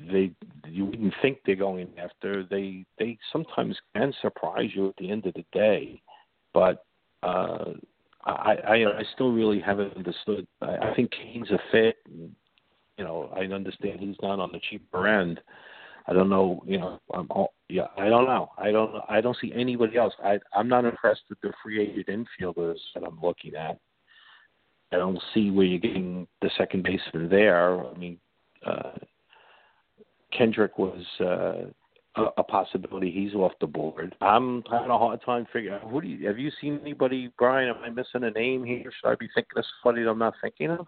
they 0.08 0.30
you 0.68 0.84
wouldn't 0.84 1.14
think 1.20 1.38
they're 1.44 1.56
going 1.56 1.88
after. 1.98 2.44
They 2.44 2.86
they 3.00 3.18
sometimes 3.32 3.76
can 3.96 4.14
surprise 4.22 4.70
you 4.76 4.90
at 4.90 4.96
the 4.96 5.10
end 5.10 5.26
of 5.26 5.34
the 5.34 5.44
day, 5.52 6.00
but 6.54 6.84
uh, 7.24 7.72
I 8.24 8.54
I, 8.64 8.74
I 8.98 9.02
still 9.12 9.32
really 9.32 9.58
haven't 9.58 9.96
understood. 9.96 10.46
I, 10.62 10.76
I 10.76 10.94
think 10.94 11.10
Cain's 11.10 11.50
a 11.50 11.58
fit. 11.72 11.96
And, 12.06 12.36
you 13.00 13.06
know, 13.06 13.30
I 13.34 13.44
understand 13.44 13.98
he's 13.98 14.16
not 14.20 14.40
on 14.40 14.52
the 14.52 14.60
cheaper 14.68 15.08
end. 15.08 15.40
I 16.06 16.12
don't 16.12 16.28
know, 16.28 16.62
you 16.66 16.78
know, 16.78 17.00
I'm 17.14 17.28
all, 17.30 17.54
yeah, 17.70 17.86
I 17.96 18.10
don't 18.10 18.26
know. 18.26 18.50
I 18.58 18.70
don't 18.70 18.94
I 19.08 19.22
don't 19.22 19.36
see 19.40 19.52
anybody 19.54 19.96
else. 19.96 20.12
I 20.22 20.38
I'm 20.54 20.68
not 20.68 20.84
impressed 20.84 21.22
with 21.30 21.40
the 21.40 21.52
free 21.62 21.80
agent 21.80 22.28
infielders 22.42 22.76
that 22.94 23.04
I'm 23.04 23.18
looking 23.22 23.54
at. 23.54 23.78
I 24.92 24.96
don't 24.96 25.18
see 25.32 25.50
where 25.50 25.64
you're 25.64 25.78
getting 25.78 26.26
the 26.42 26.50
second 26.58 26.82
baseman 26.82 27.30
there. 27.30 27.86
I 27.86 27.96
mean, 27.96 28.18
uh 28.66 28.98
Kendrick 30.36 30.76
was 30.78 31.02
uh 31.20 31.70
a, 32.36 32.42
possibility. 32.42 33.10
He's 33.10 33.34
off 33.34 33.52
the 33.60 33.66
board. 33.66 34.14
I'm 34.20 34.62
having 34.70 34.90
a 34.90 34.98
hard 34.98 35.22
time 35.24 35.46
figuring 35.50 35.80
out 35.80 35.88
who 35.88 36.02
do 36.02 36.08
you 36.08 36.26
have 36.26 36.38
you 36.38 36.50
seen 36.60 36.80
anybody, 36.82 37.32
Brian? 37.38 37.70
Am 37.70 37.82
I 37.82 37.88
missing 37.88 38.24
a 38.24 38.30
name 38.30 38.62
here? 38.62 38.92
Should 39.00 39.08
I 39.08 39.14
be 39.14 39.28
thinking 39.34 39.56
of 39.56 39.64
somebody 39.82 40.04
that 40.04 40.10
I'm 40.10 40.18
not 40.18 40.34
thinking 40.42 40.70
of? 40.70 40.86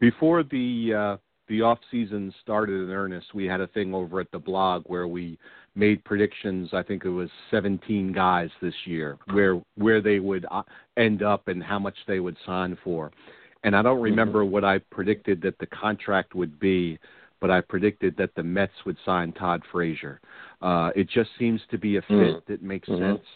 Before 0.00 0.42
the 0.42 0.92
uh, 0.94 1.16
the 1.48 1.62
off 1.62 1.78
season 1.90 2.32
started 2.40 2.80
in 2.80 2.90
earnest, 2.90 3.34
we 3.34 3.46
had 3.46 3.60
a 3.60 3.66
thing 3.68 3.94
over 3.94 4.20
at 4.20 4.30
the 4.32 4.38
blog 4.38 4.84
where 4.86 5.06
we 5.06 5.38
made 5.74 6.02
predictions. 6.04 6.70
I 6.72 6.82
think 6.82 7.04
it 7.04 7.10
was 7.10 7.28
17 7.50 8.12
guys 8.12 8.50
this 8.62 8.74
year, 8.86 9.18
where 9.32 9.60
where 9.76 10.00
they 10.00 10.20
would 10.20 10.46
uh, 10.50 10.62
end 10.96 11.22
up 11.22 11.48
and 11.48 11.62
how 11.62 11.78
much 11.78 11.96
they 12.06 12.20
would 12.20 12.36
sign 12.46 12.76
for. 12.82 13.12
And 13.62 13.74
I 13.74 13.82
don't 13.82 14.02
remember 14.02 14.44
what 14.44 14.64
I 14.64 14.78
predicted 14.90 15.40
that 15.42 15.58
the 15.58 15.66
contract 15.66 16.34
would 16.34 16.60
be, 16.60 16.98
but 17.40 17.50
I 17.50 17.62
predicted 17.62 18.14
that 18.18 18.34
the 18.36 18.42
Mets 18.42 18.72
would 18.84 18.96
sign 19.06 19.32
Todd 19.32 19.62
Frazier. 19.72 20.20
Uh, 20.60 20.90
it 20.94 21.08
just 21.08 21.30
seems 21.38 21.62
to 21.70 21.78
be 21.78 21.96
a 21.96 22.02
fit 22.02 22.08
Mm. 22.10 22.44
that 22.46 22.62
makes 22.62 22.88
Mhm. 22.88 22.98
sense. 22.98 23.26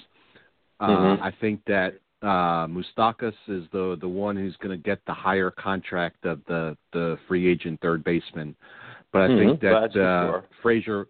Uh, 0.80 0.88
Mhm. 0.88 1.22
I 1.22 1.30
think 1.30 1.64
that 1.64 1.94
uh 2.22 2.66
Moustakas 2.66 3.34
is 3.46 3.64
the 3.72 3.96
the 4.00 4.08
one 4.08 4.36
who's 4.36 4.56
going 4.56 4.76
to 4.76 4.82
get 4.82 4.98
the 5.06 5.14
higher 5.14 5.50
contract 5.50 6.24
of 6.24 6.40
the 6.46 6.76
the 6.92 7.18
free 7.28 7.46
agent 7.46 7.80
third 7.80 8.02
baseman. 8.02 8.56
But 9.12 9.22
I 9.22 9.28
think 9.28 9.60
Mhm, 9.60 9.60
that 9.60 10.00
uh. 10.00 10.40
Frazier 10.62 11.06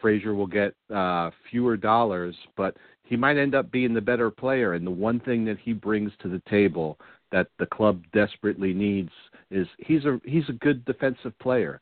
Frazier 0.00 0.34
will 0.34 0.46
get 0.46 0.74
uh 0.94 1.30
fewer 1.50 1.76
dollars, 1.76 2.36
but 2.56 2.76
he 3.04 3.16
might 3.16 3.36
end 3.36 3.54
up 3.54 3.70
being 3.70 3.92
the 3.92 4.00
better 4.00 4.30
player 4.30 4.74
and 4.74 4.86
the 4.86 4.90
one 4.90 5.20
thing 5.20 5.44
that 5.44 5.58
he 5.58 5.72
brings 5.72 6.12
to 6.20 6.28
the 6.28 6.42
table 6.48 6.98
that 7.30 7.48
the 7.58 7.66
club 7.66 8.02
desperately 8.12 8.72
needs 8.72 9.10
is 9.50 9.66
he's 9.78 10.04
a 10.04 10.20
he's 10.24 10.48
a 10.48 10.54
good 10.54 10.84
defensive 10.84 11.36
player. 11.38 11.80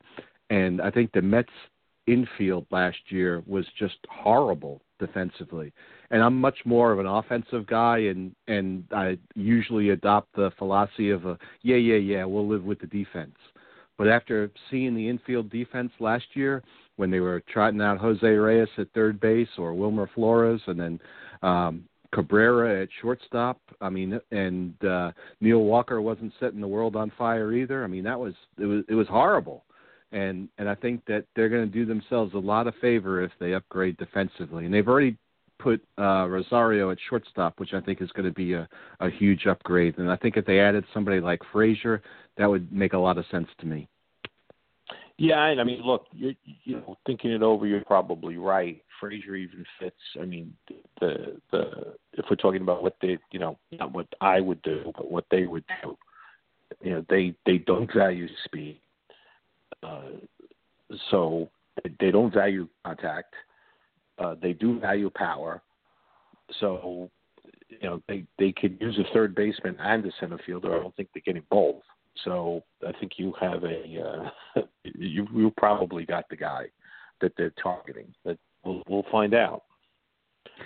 And 0.49 0.81
I 0.81 0.91
think 0.91 1.13
the 1.13 1.23
Mets 1.23 1.53
infield 2.07 2.67
last 2.71 2.99
year 3.09 3.43
was 3.47 3.67
just 3.79 3.97
horrible 4.09 4.83
defensively. 5.01 5.73
And 6.11 6.23
I'm 6.23 6.41
much 6.41 6.59
more 6.65 6.93
of 6.93 7.01
an 7.01 7.07
offensive 7.07 7.67
guy 7.67 7.99
and 7.99 8.35
and 8.47 8.85
I 8.93 9.19
usually 9.35 9.91
adopt 9.91 10.35
the 10.37 10.53
philosophy 10.59 11.11
of 11.11 11.27
a 11.27 11.37
yeah, 11.63 11.77
yeah, 11.77 11.97
yeah, 11.97 12.25
we'll 12.25 12.47
live 12.47 12.63
with 12.63 12.79
the 12.79 12.87
defense. 12.87 13.35
But 13.99 14.09
after 14.09 14.51
seeing 14.71 14.95
the 14.95 15.09
infield 15.09 15.51
defense 15.51 15.91
last 15.99 16.25
year 16.35 16.63
when 16.97 17.11
they 17.11 17.21
were 17.21 17.43
trotting 17.53 17.81
out 17.81 17.99
Jose 17.99 18.27
Reyes 18.27 18.69
at 18.79 18.93
third 18.95 19.19
base 19.21 19.49
or 19.59 19.75
Wilmer 19.75 20.09
Flores 20.15 20.61
and 20.69 20.79
then 20.79 21.01
um 21.43 21.85
Cabrera 22.13 22.83
at 22.83 22.89
shortstop. 23.01 23.61
I 23.81 23.89
mean, 23.89 24.21
and 24.31 24.85
uh 24.85 25.11
Neil 25.41 25.61
Walker 25.61 26.01
wasn't 26.01 26.33
setting 26.39 26.61
the 26.61 26.69
world 26.69 26.95
on 26.95 27.11
fire 27.19 27.53
either. 27.53 27.83
I 27.83 27.89
mean, 27.89 28.05
that 28.05 28.21
was 28.21 28.35
it 28.59 28.67
was 28.67 28.85
it 28.89 28.95
was 28.95 29.09
horrible 29.09 29.65
and 30.13 30.49
and 30.59 30.69
I 30.69 30.75
think 30.75 31.05
that 31.07 31.25
they're 31.35 31.49
going 31.49 31.67
to 31.67 31.73
do 31.73 31.85
themselves 31.87 32.35
a 32.35 32.39
lot 32.39 32.67
of 32.67 32.75
favor 32.81 33.23
if 33.23 33.31
they 33.39 33.55
upgrade 33.55 33.97
defensively. 33.97 34.65
And 34.65 34.75
they've 34.75 34.89
already 34.89 35.17
put 35.59 35.83
uh, 35.99 36.27
Rosario 36.27 36.91
at 36.91 36.99
shortstop, 37.09 37.61
which 37.61 37.75
I 37.75 37.81
think 37.81 38.01
is 38.01 38.11
going 38.13 38.27
to 38.27 38.35
be 38.35 38.55
a, 38.55 38.69
a 39.01 39.11
huge 39.11 39.47
upgrade. 39.47 39.99
And 39.99 40.11
I 40.11 40.17
think 40.17 40.37
if 40.37 40.47
they 40.47 40.59
added 40.59 40.85
somebody 40.93 41.21
like 41.21 41.41
Frazier, 41.53 42.03
that 42.39 42.49
would 42.49 42.73
make 42.73 42.95
a 42.95 42.99
lot 42.99 43.19
of 43.19 43.25
sense 43.31 43.49
to 43.61 43.67
me. 43.67 43.89
Yeah, 45.19 45.49
and 45.49 45.61
I 45.61 45.65
mean, 45.65 45.83
look, 45.85 46.07
you 46.13 46.35
you 46.65 46.77
know, 46.77 46.97
thinking 47.05 47.31
it 47.33 47.43
over, 47.43 47.67
you're 47.67 47.85
probably 47.85 48.39
right. 48.39 48.83
Frazier 48.99 49.37
even 49.37 49.67
fits. 49.79 49.95
I 50.19 50.25
mean, 50.25 50.55
the 50.99 51.37
the 51.53 51.95
if 52.15 52.25
we're 52.31 52.37
talking 52.37 52.63
about 52.63 52.83
what 52.83 52.97
they, 53.03 53.19
you 53.31 53.39
know, 53.39 53.59
not 53.79 53.93
what 53.93 54.07
I 54.23 54.41
would 54.41 54.63
do, 54.63 54.91
but 54.97 55.11
what 55.11 55.27
they 55.31 55.47
would 55.47 55.65
do. 55.83 55.99
You 56.81 56.91
know, 56.93 57.05
they 57.11 57.35
they 57.45 57.59
don't 57.59 57.91
value 57.95 58.29
speed, 58.47 58.81
uh, 59.83 60.03
so 61.11 61.49
they 61.99 62.11
don't 62.11 62.33
value 62.33 62.69
contact. 62.85 63.35
Uh, 64.19 64.35
they 64.41 64.53
do 64.53 64.79
value 64.79 65.11
power. 65.11 65.63
So, 66.59 67.11
you 67.69 67.89
know, 67.89 68.03
they 68.09 68.25
they 68.39 68.53
could 68.53 68.79
use 68.81 68.99
a 68.99 69.15
third 69.15 69.35
baseman 69.35 69.77
and 69.81 70.05
a 70.05 70.11
center 70.19 70.39
fielder. 70.45 70.77
I 70.77 70.83
don't 70.83 70.95
think 70.97 71.09
they're 71.15 71.23
getting 71.25 71.45
both. 71.51 71.83
So 72.25 72.63
I 72.87 72.93
think 72.99 73.13
you 73.17 73.33
have 73.41 73.65
a 73.65 74.31
uh, 74.57 74.63
you 74.85 75.27
you 75.35 75.53
probably 75.57 76.05
got 76.05 76.29
the 76.29 76.37
guy 76.37 76.67
that 77.21 77.33
they're 77.37 77.55
targeting. 77.63 78.13
But 78.25 78.37
we'll 78.65 78.83
we'll 78.89 79.07
find 79.11 79.35
out. 79.35 79.63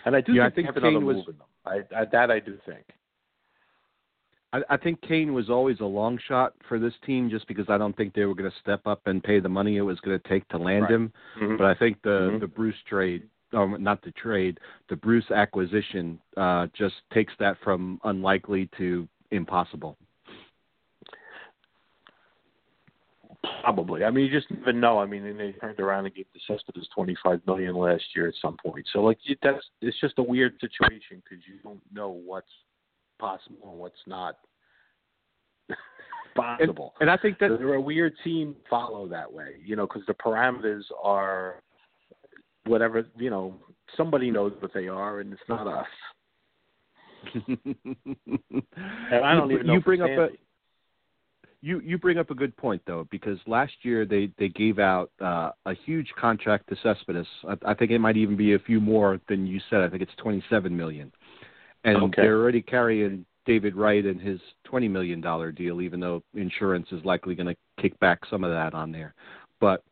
And 0.04 0.16
I 0.16 0.20
do 0.20 0.32
yeah, 0.32 0.50
think, 0.50 0.68
I 0.68 0.72
think 0.72 0.84
another 0.84 1.04
was, 1.04 1.16
move 1.16 1.28
in 1.28 1.38
them. 1.38 1.46
I, 1.64 2.00
I, 2.00 2.04
that 2.10 2.30
I 2.30 2.40
do 2.40 2.58
think. 2.66 2.84
I, 4.54 4.60
I 4.70 4.76
think 4.76 5.00
Cain 5.02 5.34
was 5.34 5.50
always 5.50 5.80
a 5.80 5.84
long 5.84 6.18
shot 6.28 6.54
for 6.68 6.78
this 6.78 6.94
team, 7.04 7.28
just 7.28 7.46
because 7.48 7.66
I 7.68 7.76
don't 7.76 7.96
think 7.96 8.14
they 8.14 8.24
were 8.24 8.34
going 8.34 8.50
to 8.50 8.56
step 8.60 8.86
up 8.86 9.00
and 9.06 9.22
pay 9.22 9.40
the 9.40 9.48
money 9.48 9.76
it 9.76 9.82
was 9.82 9.98
going 10.00 10.18
to 10.18 10.28
take 10.28 10.48
to 10.48 10.58
land 10.58 10.84
Right. 10.84 10.92
him. 10.92 11.12
Mm-hmm. 11.40 11.56
But 11.56 11.66
I 11.66 11.74
think 11.74 12.00
the 12.02 12.30
Mhm. 12.30 12.40
the 12.40 12.46
Bruce 12.46 12.80
trade, 12.88 13.28
um, 13.52 13.82
not 13.82 14.00
the 14.02 14.12
trade, 14.12 14.60
the 14.88 14.96
Bruce 14.96 15.28
acquisition, 15.30 16.20
uh, 16.36 16.68
just 16.68 16.94
takes 17.12 17.34
that 17.38 17.58
from 17.58 18.00
unlikely 18.04 18.68
to 18.78 19.08
impossible. 19.32 19.96
Probably. 23.62 24.04
I 24.04 24.10
mean, 24.10 24.26
you 24.26 24.30
just 24.30 24.50
never 24.50 24.72
know. 24.72 24.98
I 24.98 25.06
mean, 25.06 25.24
and 25.26 25.38
they 25.38 25.52
turned 25.52 25.80
around 25.80 26.06
and 26.06 26.14
gave 26.14 26.26
the 26.32 26.40
Cespedes 26.46 26.88
twenty 26.94 27.16
five 27.22 27.44
million 27.46 27.74
last 27.74 28.04
year 28.14 28.28
at 28.28 28.34
some 28.40 28.56
point. 28.56 28.86
So, 28.92 29.02
like, 29.02 29.18
that's 29.42 29.68
it's 29.80 29.98
just 30.00 30.18
a 30.18 30.22
weird 30.22 30.58
situation 30.60 31.22
because 31.22 31.44
you 31.46 31.58
don't 31.62 31.82
know 31.92 32.10
what's 32.10 32.52
possible 33.18 33.70
and 33.70 33.78
what's 33.78 33.96
not 34.06 34.36
possible. 36.36 36.94
and 37.00 37.10
I 37.10 37.16
think 37.16 37.38
that 37.38 37.56
they're 37.58 37.74
a 37.74 37.80
weird 37.80 38.14
team 38.24 38.56
follow 38.68 39.08
that 39.08 39.32
way, 39.32 39.56
you 39.64 39.76
know, 39.76 39.86
because 39.86 40.02
the 40.06 40.14
parameters 40.14 40.82
are 41.02 41.62
whatever, 42.66 43.06
you 43.16 43.30
know, 43.30 43.54
somebody 43.96 44.30
knows 44.30 44.52
what 44.60 44.72
they 44.74 44.88
are, 44.88 45.20
and 45.20 45.32
it's 45.32 45.42
not 45.48 45.66
us. 45.66 45.86
And 49.10 49.24
I 49.24 49.34
don't 49.34 49.48
you, 49.48 49.56
even 49.56 49.66
know 49.66 49.74
you 49.74 49.80
bring 49.80 50.02
up 50.02 50.10
a 50.10 50.28
you 51.64 51.80
you 51.80 51.96
bring 51.96 52.18
up 52.18 52.30
a 52.30 52.34
good 52.34 52.54
point 52.56 52.82
though 52.86 53.08
because 53.10 53.38
last 53.46 53.72
year 53.82 54.04
they 54.04 54.30
they 54.38 54.48
gave 54.48 54.78
out 54.78 55.10
uh, 55.20 55.50
a 55.64 55.74
huge 55.86 56.08
contract 56.20 56.68
to 56.68 56.76
Cespedes. 56.82 57.26
I, 57.48 57.70
I 57.70 57.74
think 57.74 57.90
it 57.90 57.98
might 57.98 58.18
even 58.18 58.36
be 58.36 58.54
a 58.54 58.58
few 58.58 58.80
more 58.80 59.18
than 59.28 59.46
you 59.46 59.60
said. 59.70 59.80
I 59.80 59.88
think 59.88 60.02
it's 60.02 60.12
twenty 60.18 60.44
seven 60.50 60.76
million, 60.76 61.10
and 61.84 61.96
Okay. 61.96 62.22
they're 62.22 62.40
already 62.40 62.62
carrying 62.62 63.24
David 63.46 63.76
Wright 63.76 64.04
and 64.04 64.20
his 64.20 64.40
twenty 64.64 64.88
million 64.88 65.20
dollar 65.20 65.52
deal, 65.52 65.80
even 65.80 66.00
though 66.00 66.22
insurance 66.34 66.90
is 66.92 67.04
likely 67.04 67.34
going 67.34 67.46
to 67.46 67.56
kick 67.80 67.98
back 68.00 68.24
some 68.26 68.42
of 68.44 68.50
that 68.50 68.74
on 68.74 68.90
there. 68.90 69.14
But 69.60 69.84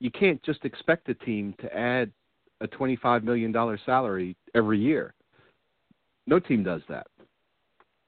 you 0.00 0.10
can't 0.10 0.42
just 0.42 0.64
expect 0.64 1.08
a 1.08 1.14
team 1.14 1.54
to 1.60 1.76
add 1.76 2.10
a 2.60 2.66
twenty 2.66 2.96
five 2.96 3.24
million 3.24 3.52
dollar 3.52 3.78
salary 3.84 4.36
every 4.54 4.78
year. 4.78 5.14
No 6.26 6.38
team 6.38 6.62
does 6.62 6.82
that 6.88 7.06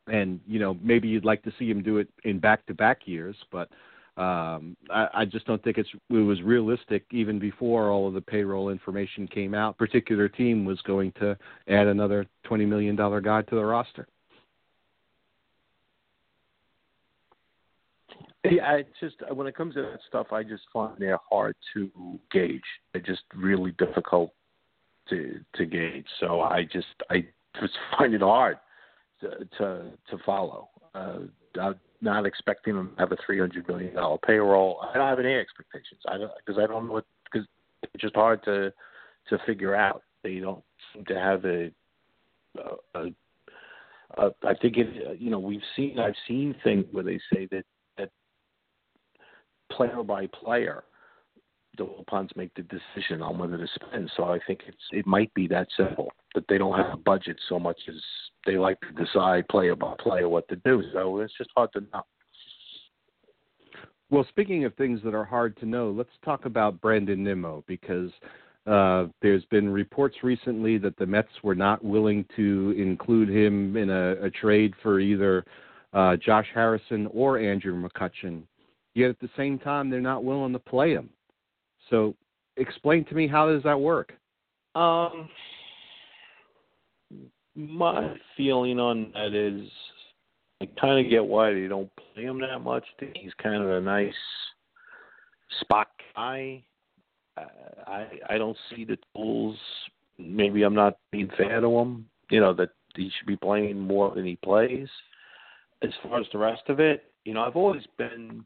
and 0.09 0.41
you 0.47 0.59
know 0.59 0.77
maybe 0.83 1.09
you'd 1.09 1.25
like 1.25 1.43
to 1.43 1.53
see 1.59 1.71
him 1.71 1.83
do 1.83 1.99
it 1.99 2.09
in 2.25 2.39
back-to-back 2.39 3.01
years, 3.07 3.37
but 3.51 3.69
um, 4.17 4.77
I, 4.91 5.09
I 5.13 5.25
just 5.25 5.45
don't 5.47 5.63
think 5.65 5.77
it's 5.77 5.89
it 6.11 6.15
was 6.15 6.41
realistic 6.43 7.05
even 7.11 7.39
before 7.39 7.91
all 7.91 8.07
of 8.07 8.15
the 8.15 8.21
payroll 8.21 8.69
information 8.69 9.27
came 9.27 9.55
out. 9.55 9.77
Particular 9.77 10.29
team 10.29 10.65
was 10.65 10.81
going 10.83 11.13
to 11.19 11.37
add 11.69 11.89
another 11.89 12.27
twenty 12.45 12.65
million 12.65 12.95
dollar 12.95 13.21
guy 13.21 13.43
to 13.43 13.55
the 13.55 13.65
roster. 13.65 14.07
Yeah, 18.45 18.75
it's 18.75 18.91
just 19.01 19.17
when 19.35 19.47
it 19.47 19.57
comes 19.57 19.75
to 19.75 19.83
that 19.83 20.01
stuff, 20.07 20.29
I 20.33 20.43
just 20.43 20.65
find 20.73 20.95
they're 20.99 21.19
hard 21.31 21.57
to 21.73 22.21
gauge. 22.31 22.61
They're 22.93 23.03
just 23.03 23.23
really 23.35 23.73
difficult 23.73 24.33
to 25.09 25.41
to 25.57 25.65
gauge. 25.65 26.07
So 26.21 26.43
I 26.43 26.65
just 26.73 26.87
I 27.11 27.27
just 27.61 27.75
find 27.99 28.15
it 28.15 28.21
hard 28.21 28.59
to 29.23 29.31
to, 29.59 29.91
to 30.09 30.19
follow. 30.25 30.69
Uh, 30.95 31.21
I'm 31.61 31.75
not 32.05 32.27
expecting 32.27 32.77
them 32.77 32.93
to 32.95 33.01
have 33.01 33.13
a 33.13 33.17
three 33.25 33.39
hundred 33.39 33.67
million 33.67 33.95
dollar 33.95 34.19
payroll. 34.19 34.81
I 34.83 34.97
don't 34.97 35.09
have 35.09 35.19
any 35.19 35.35
expectations. 35.35 36.01
I 36.07 36.19
don't 36.19 36.31
because 36.45 36.63
I 36.63 36.67
don't 36.67 36.87
know 36.87 36.93
what 36.93 37.07
because 37.25 37.49
it's 37.83 38.01
just 38.01 38.15
hard 38.15 38.45
to 38.45 38.73
to 39.31 39.39
figure 39.47 39.75
out. 39.75 40.03
They 40.23 40.39
don't 40.39 40.63
seem 40.93 41.05
to 41.07 41.19
have 41.19 41.45
a 41.45 41.71
think 44.65 44.77
it 44.77 45.21
you 45.21 45.31
know 45.31 45.39
we've 45.39 45.61
seen 45.77 45.99
I've 45.99 46.15
seen 46.29 46.55
things 46.63 46.85
where 46.93 47.05
they 47.05 47.21
say 47.33 47.49
that 47.51 47.65
that 47.99 48.11
player 49.71 50.03
by 50.03 50.27
player 50.29 50.85
the 51.77 51.85
Wilpons 51.85 52.35
make 52.37 52.53
the 52.55 52.63
decision 52.63 53.23
on 53.23 53.39
whether 53.39 53.59
to 53.59 53.67
spend. 53.75 54.11
So 54.17 54.25
I 54.25 54.39
think 54.47 54.61
it's 54.67 54.77
it 54.93 55.07
might 55.07 55.33
be 55.35 55.47
that 55.49 55.69
simple 55.77 56.13
that 56.35 56.45
they 56.49 56.59
don't 56.59 56.77
have 56.77 56.93
a 56.93 56.97
budget 56.97 57.37
so 57.49 57.59
much 57.59 57.79
as 57.89 57.97
they 58.47 58.57
like 58.57 58.79
to 58.81 59.05
decide 59.05 59.49
player 59.49 59.75
by 59.75 59.95
player 59.99 60.29
what 60.29 60.49
to 60.49 60.57
do. 60.57 60.83
So 60.93 61.21
it's 61.21 61.37
just 61.37 61.51
hard 61.57 61.73
to 61.73 61.81
know. 61.93 62.03
Well, 64.11 64.27
speaking 64.29 64.65
of 64.65 64.75
things 64.75 65.01
that 65.05 65.15
are 65.15 65.25
hard 65.25 65.57
to 65.59 65.67
know, 65.67 65.91
let's 65.91 66.11
talk 66.25 66.45
about 66.45 66.81
Brandon 66.81 67.25
Nimmo 67.25 67.65
because 67.67 68.11
uh, 68.67 69.07
there's 69.23 69.45
been 69.47 69.69
reports 69.69 70.17
recently 70.23 70.79
that 70.79 70.97
the 70.97 71.07
Mets 71.07 71.29
were 71.43 71.55
not 71.55 71.85
willing 71.85 72.25
to 72.37 72.75
include 72.77 73.29
him 73.29 73.77
in 73.77 73.91
a, 73.91 74.13
a 74.23 74.31
trade 74.31 74.75
for 74.83 75.01
either 75.01 75.45
uh, 75.93 76.17
Josh 76.17 76.47
Harrison 76.55 77.09
or 77.13 77.39
Andrew 77.39 77.75
McCutchen. 77.83 78.43
Yet 78.95 79.11
at 79.11 79.21
the 79.21 79.31
same 79.37 79.59
time, 79.59 79.91
they're 79.91 80.01
not 80.01 80.25
willing 80.25 80.53
to 80.53 80.59
play 80.59 80.93
him. 80.93 81.11
So, 81.91 82.15
explain 82.57 83.05
to 83.07 83.15
me 83.15 83.27
how 83.27 83.49
does 83.49 83.63
that 83.63 83.79
work? 83.79 84.13
Um, 84.75 85.29
my 87.55 88.17
feeling 88.37 88.81
on 88.81 89.13
that 89.15 89.35
is 89.35 89.69
I 90.61 90.69
kind 90.81 91.05
of 91.05 91.11
get 91.11 91.25
why 91.25 91.53
they 91.53 91.69
don't 91.69 91.91
play 91.97 92.25
him 92.25 92.41
that 92.41 92.61
much. 92.61 92.85
He's 93.15 93.33
kind 93.43 93.63
of 93.63 93.71
a 93.71 93.81
nice 93.81 94.15
spot 95.61 95.89
guy. 96.17 96.63
I 97.37 98.07
I 98.29 98.39
don't 98.39 98.57
see 98.71 98.85
the 98.85 98.99
tools. 99.15 99.57
Maybe 100.19 100.63
I'm 100.63 100.75
not 100.75 100.99
being 101.11 101.31
fair 101.37 101.61
to 101.61 101.79
him. 101.79 102.07
You 102.31 102.41
know 102.41 102.53
that 102.55 102.71
he 102.97 103.11
should 103.17 103.27
be 103.27 103.37
playing 103.37 103.79
more 103.79 104.15
than 104.15 104.25
he 104.25 104.37
plays. 104.37 104.89
As 105.83 105.91
far 106.03 106.21
as 106.21 106.27
the 106.33 106.39
rest 106.39 106.63
of 106.69 106.81
it, 106.81 107.05
you 107.25 107.35
know, 107.35 107.43
I've 107.43 107.57
always 107.57 107.83
been 107.99 108.45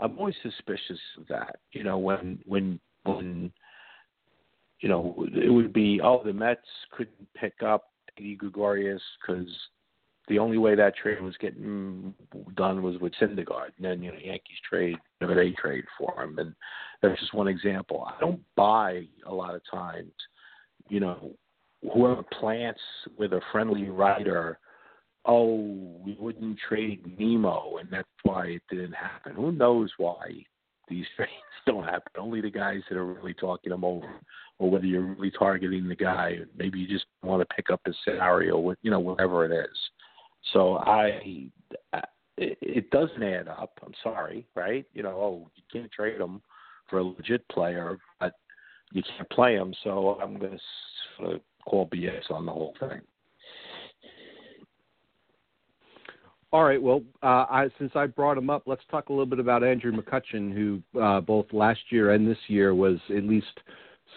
I'm 0.00 0.18
always 0.18 0.34
suspicious 0.42 1.00
of 1.18 1.26
that. 1.28 1.56
You 1.72 1.84
know, 1.84 1.98
when 1.98 2.40
when 2.46 2.80
when 3.04 3.52
you 4.80 4.88
know 4.88 5.26
it 5.34 5.52
would 5.52 5.72
be 5.72 6.00
oh 6.02 6.22
the 6.24 6.32
Mets 6.32 6.60
couldn't 6.92 7.34
pick 7.34 7.62
up 7.64 7.84
Eddie 8.18 8.36
Gregorius 8.36 9.02
because 9.20 9.48
the 10.28 10.38
only 10.38 10.58
way 10.58 10.76
that 10.76 10.96
trade 10.96 11.20
was 11.20 11.36
getting 11.38 12.14
done 12.56 12.82
was 12.82 12.98
with 13.00 13.12
Syndergaard, 13.20 13.70
and 13.76 13.84
then 13.84 14.02
you 14.02 14.12
know 14.12 14.18
Yankees 14.18 14.58
trade, 14.68 14.96
know, 15.20 15.34
they 15.34 15.50
trade 15.50 15.84
for 15.98 16.22
him, 16.22 16.38
and 16.38 16.54
that's 17.02 17.18
just 17.18 17.34
one 17.34 17.48
example. 17.48 18.06
I 18.06 18.18
don't 18.20 18.40
buy 18.56 19.06
a 19.26 19.34
lot 19.34 19.54
of 19.54 19.62
times, 19.70 20.12
you 20.88 21.00
know, 21.00 21.32
whoever 21.92 22.22
plants 22.38 22.80
with 23.18 23.32
a 23.32 23.40
friendly 23.50 23.88
writer 23.88 24.58
oh, 25.24 26.00
we 26.04 26.16
wouldn't 26.18 26.58
trade 26.68 27.18
Nimmo, 27.18 27.76
and 27.78 27.88
that's 27.90 28.08
why 28.22 28.46
it 28.46 28.62
didn't 28.70 28.92
happen. 28.92 29.34
Who 29.34 29.52
knows 29.52 29.90
why 29.98 30.44
these 30.88 31.06
trades 31.16 31.30
don't 31.66 31.84
happen? 31.84 32.12
Only 32.18 32.40
the 32.40 32.50
guys 32.50 32.82
that 32.88 32.96
are 32.96 33.06
really 33.06 33.34
talking 33.34 33.70
them 33.70 33.84
over, 33.84 34.08
or 34.58 34.70
whether 34.70 34.86
you're 34.86 35.02
really 35.02 35.30
targeting 35.30 35.88
the 35.88 35.96
guy. 35.96 36.38
Maybe 36.56 36.78
you 36.78 36.88
just 36.88 37.06
want 37.22 37.40
to 37.40 37.54
pick 37.54 37.70
up 37.70 37.80
his 37.84 37.96
scenario, 38.04 38.58
with 38.58 38.78
you 38.82 38.90
know, 38.90 39.00
whatever 39.00 39.44
it 39.44 39.52
is. 39.52 39.76
So 40.52 40.78
I, 40.78 41.50
it, 42.40 42.90
doesn't 42.90 43.22
add 43.22 43.48
up. 43.48 43.78
I'm 43.84 43.92
sorry, 44.02 44.46
right? 44.54 44.86
You 44.94 45.02
know, 45.02 45.10
oh, 45.10 45.50
you 45.54 45.62
can't 45.70 45.92
trade 45.92 46.20
him 46.20 46.40
for 46.88 46.98
a 46.98 47.04
legit 47.04 47.46
player, 47.48 47.98
but 48.18 48.32
you 48.92 49.02
can't 49.02 49.28
play 49.30 49.54
him. 49.54 49.74
So 49.84 50.18
I'm 50.22 50.38
going 50.38 50.52
to 50.52 50.58
sort 51.18 51.34
of 51.34 51.40
call 51.66 51.88
BS 51.88 52.30
on 52.30 52.46
the 52.46 52.52
whole 52.52 52.74
thing. 52.80 53.00
All 56.52 56.64
right. 56.64 56.82
Well, 56.82 57.02
uh, 57.22 57.46
I, 57.48 57.68
since 57.78 57.92
I 57.94 58.06
brought 58.06 58.36
him 58.36 58.50
up, 58.50 58.64
let's 58.66 58.82
talk 58.90 59.08
a 59.08 59.12
little 59.12 59.26
bit 59.26 59.38
about 59.38 59.62
Andrew 59.62 59.92
McCutchen, 59.92 60.52
who 60.52 60.82
uh, 61.00 61.20
both 61.20 61.46
last 61.52 61.80
year 61.90 62.10
and 62.10 62.28
this 62.28 62.38
year 62.48 62.74
was 62.74 62.98
at 63.08 63.22
least 63.22 63.60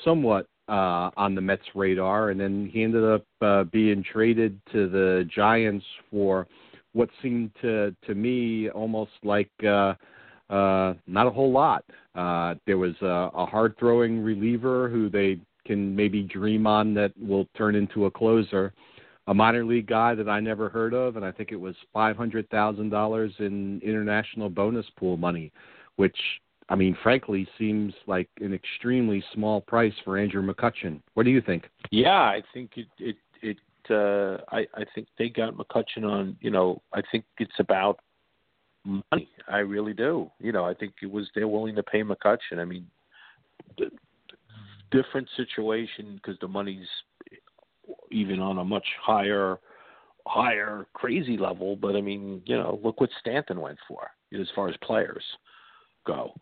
somewhat 0.03 0.47
uh, 0.67 1.11
on 1.15 1.35
the 1.35 1.41
Mets' 1.41 1.61
radar, 1.75 2.31
and 2.31 2.39
then 2.39 2.69
he 2.73 2.81
ended 2.83 3.03
up 3.03 3.23
uh, 3.41 3.65
being 3.65 4.03
traded 4.03 4.59
to 4.71 4.89
the 4.89 5.29
Giants 5.33 5.85
for 6.09 6.47
what 6.93 7.09
seemed 7.21 7.51
to 7.61 7.95
to 8.05 8.15
me 8.15 8.69
almost 8.71 9.11
like 9.23 9.51
uh, 9.63 9.93
uh, 10.49 10.95
not 11.05 11.27
a 11.27 11.31
whole 11.31 11.51
lot. 11.51 11.85
There 12.65 12.79
was 12.79 12.95
a, 13.01 13.29
a 13.35 13.45
hard 13.45 13.77
throwing 13.77 14.23
reliever 14.23 14.89
who 14.89 15.07
they 15.07 15.39
can 15.67 15.95
maybe 15.95 16.23
dream 16.23 16.65
on 16.65 16.95
that 16.95 17.11
will 17.19 17.47
turn 17.55 17.75
into 17.75 18.05
a 18.05 18.11
closer. 18.11 18.73
A 19.27 19.33
minor 19.33 19.63
league 19.63 19.87
guy 19.87 20.15
that 20.15 20.27
I 20.27 20.39
never 20.41 20.67
heard 20.67 20.93
of, 20.93 21.15
and 21.15 21.23
I 21.23 21.31
think 21.31 21.51
it 21.51 21.59
was 21.59 21.75
five 21.93 22.17
hundred 22.17 22.49
thousand 22.49 22.89
dollars 22.89 23.31
in 23.39 23.79
international 23.81 24.49
bonus 24.49 24.85
pool 24.97 25.15
money, 25.15 25.51
which 25.95 26.17
I 26.69 26.75
mean, 26.75 26.97
frankly, 27.03 27.47
seems 27.57 27.93
like 28.07 28.29
an 28.39 28.53
extremely 28.53 29.23
small 29.33 29.61
price 29.61 29.93
for 30.03 30.17
Andrew 30.17 30.41
McCutchen. 30.41 31.01
What 31.13 31.23
do 31.23 31.29
you 31.29 31.41
think? 31.41 31.69
Yeah, 31.91 32.21
I 32.21 32.41
think 32.53 32.71
it 32.75 32.87
it 32.99 33.15
it. 33.41 33.57
Uh, 33.89 34.41
I 34.49 34.65
I 34.73 34.85
think 34.95 35.07
they 35.17 35.29
got 35.29 35.55
McCutchen 35.55 36.03
on. 36.03 36.37
You 36.41 36.51
know, 36.51 36.81
I 36.93 37.01
think 37.11 37.25
it's 37.37 37.59
about 37.59 37.99
money. 38.85 39.29
I 39.47 39.59
really 39.59 39.93
do. 39.93 40.29
You 40.39 40.51
know, 40.51 40.65
I 40.65 40.73
think 40.73 40.93
it 41.01 41.11
was 41.11 41.29
they're 41.35 41.47
willing 41.47 41.75
to 41.75 41.83
pay 41.83 42.03
McCutchen. 42.03 42.59
I 42.59 42.65
mean, 42.65 42.87
different 44.91 45.27
situation 45.35 46.15
because 46.15 46.39
the 46.39 46.47
money's 46.47 46.87
even 48.13 48.39
on 48.39 48.59
a 48.59 48.63
much 48.63 48.85
higher 49.01 49.59
higher 50.25 50.87
crazy 50.93 51.37
level. 51.37 51.75
But 51.75 51.95
I 51.95 52.01
mean, 52.01 52.41
you 52.45 52.55
know, 52.55 52.79
look 52.83 53.01
what 53.01 53.09
Stanton 53.19 53.59
went 53.59 53.79
for 53.87 54.09
as 54.39 54.47
far 54.55 54.69
as 54.69 54.75
players 54.81 55.23
go. 56.05 56.33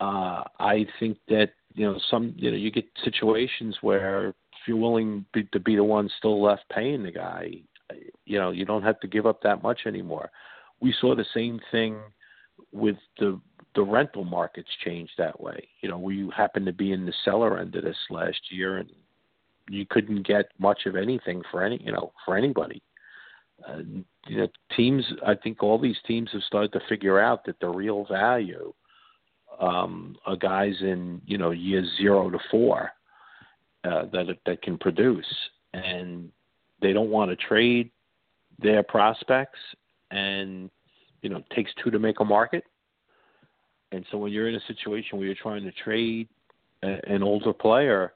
Uh, 0.00 0.42
I 0.58 0.86
think 1.00 1.18
that 1.28 1.50
you 1.74 1.86
know 1.86 1.98
some 2.10 2.34
you 2.36 2.50
know 2.50 2.56
you 2.56 2.70
get 2.70 2.86
situations 3.04 3.76
where 3.80 4.28
if 4.28 4.34
you're 4.66 4.76
willing 4.76 5.24
to 5.34 5.60
be 5.60 5.76
the 5.76 5.84
one 5.84 6.10
still 6.18 6.42
left 6.42 6.64
paying 6.70 7.02
the 7.02 7.12
guy, 7.12 7.52
you 8.24 8.38
know 8.38 8.50
you 8.50 8.64
don't 8.64 8.82
have 8.82 9.00
to 9.00 9.08
give 9.08 9.26
up 9.26 9.42
that 9.42 9.62
much 9.62 9.80
anymore. 9.86 10.30
We 10.80 10.94
saw 11.00 11.14
the 11.14 11.24
same 11.34 11.60
thing 11.72 11.98
with 12.72 12.96
the 13.18 13.40
the 13.74 13.82
rental 13.82 14.24
markets 14.24 14.68
change 14.84 15.10
that 15.18 15.38
way. 15.40 15.68
You 15.82 15.90
know, 15.90 15.98
we 15.98 16.30
happened 16.34 16.66
to 16.66 16.72
be 16.72 16.92
in 16.92 17.06
the 17.06 17.12
seller 17.24 17.58
end 17.58 17.74
of 17.76 17.84
this 17.84 17.96
last 18.10 18.40
year, 18.50 18.78
and 18.78 18.90
you 19.68 19.86
couldn't 19.88 20.26
get 20.26 20.46
much 20.58 20.86
of 20.86 20.96
anything 20.96 21.42
for 21.50 21.62
any 21.62 21.80
you 21.82 21.92
know 21.92 22.12
for 22.24 22.36
anybody. 22.36 22.82
Uh, 23.66 23.78
you 24.26 24.38
know, 24.38 24.48
teams. 24.76 25.04
I 25.26 25.34
think 25.34 25.62
all 25.62 25.78
these 25.78 25.96
teams 26.06 26.30
have 26.32 26.42
started 26.42 26.72
to 26.72 26.80
figure 26.88 27.18
out 27.18 27.44
that 27.46 27.58
the 27.60 27.68
real 27.68 28.04
value 28.04 28.72
um, 29.60 30.16
a 30.26 30.36
guys 30.36 30.74
in 30.80 31.20
you 31.26 31.38
know 31.38 31.50
years 31.50 31.88
zero 31.96 32.30
to 32.30 32.38
four 32.50 32.90
uh, 33.84 34.04
that 34.12 34.36
that 34.44 34.62
can 34.62 34.78
produce, 34.78 35.26
and 35.72 36.30
they 36.82 36.92
don't 36.92 37.10
want 37.10 37.30
to 37.30 37.36
trade 37.36 37.90
their 38.58 38.82
prospects, 38.82 39.58
and 40.10 40.70
you 41.22 41.30
know 41.30 41.38
it 41.38 41.50
takes 41.54 41.70
two 41.82 41.90
to 41.90 41.98
make 41.98 42.20
a 42.20 42.24
market. 42.24 42.64
And 43.92 44.04
so 44.10 44.18
when 44.18 44.32
you're 44.32 44.48
in 44.48 44.56
a 44.56 44.66
situation 44.66 45.16
where 45.16 45.26
you're 45.26 45.36
trying 45.36 45.62
to 45.62 45.72
trade 45.72 46.28
a, 46.82 46.98
an 47.08 47.22
older 47.22 47.52
player, 47.52 48.12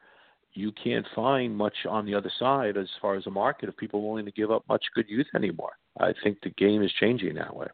you 0.55 0.73
can't 0.73 1.07
find 1.15 1.57
much 1.57 1.75
on 1.89 2.05
the 2.07 2.15
other 2.15 2.31
side 2.39 2.77
as 2.77 2.89
far 3.01 3.15
as 3.15 3.27
a 3.27 3.31
market 3.31 3.69
of 3.69 3.77
people 3.77 4.07
willing 4.07 4.25
to 4.25 4.33
give 4.33 4.51
up 4.51 4.65
much 4.69 4.85
good 4.95 5.09
youth 5.09 5.27
anymore. 5.35 5.73
I 5.99 6.13
think 6.23 6.39
the 6.43 6.51
game 6.51 6.83
is 6.83 6.93
changing 6.99 7.35
that 7.35 7.55
way. 7.55 7.69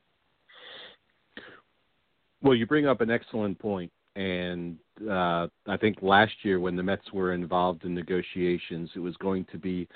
Well, 2.43 2.55
you 2.55 2.67
bring 2.67 2.87
up 2.87 3.01
an 3.01 3.11
excellent 3.11 3.59
point, 3.59 3.91
and 4.15 4.77
uh, 5.11 5.49
I 5.67 5.77
think 5.81 5.99
last 6.03 6.33
year 6.43 6.61
when 6.61 6.77
the 6.77 6.83
Mets 6.83 7.13
were 7.13 7.33
involved 7.33 7.85
in 7.85 7.95
negotiations, 7.95 8.91
it 8.95 9.01
was 9.01 9.17
going 9.17 9.47
to 9.53 9.59
be 9.59 9.89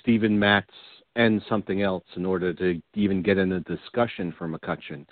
Stephen 0.00 0.38
Matz 0.38 0.70
and 1.16 1.40
something 1.48 1.82
else 1.82 2.04
in 2.16 2.26
order 2.26 2.52
to 2.52 2.80
even 2.94 3.22
get 3.22 3.38
in 3.38 3.52
a 3.52 3.60
discussion 3.60 4.34
for 4.36 4.48
McCutchen. 4.48 5.06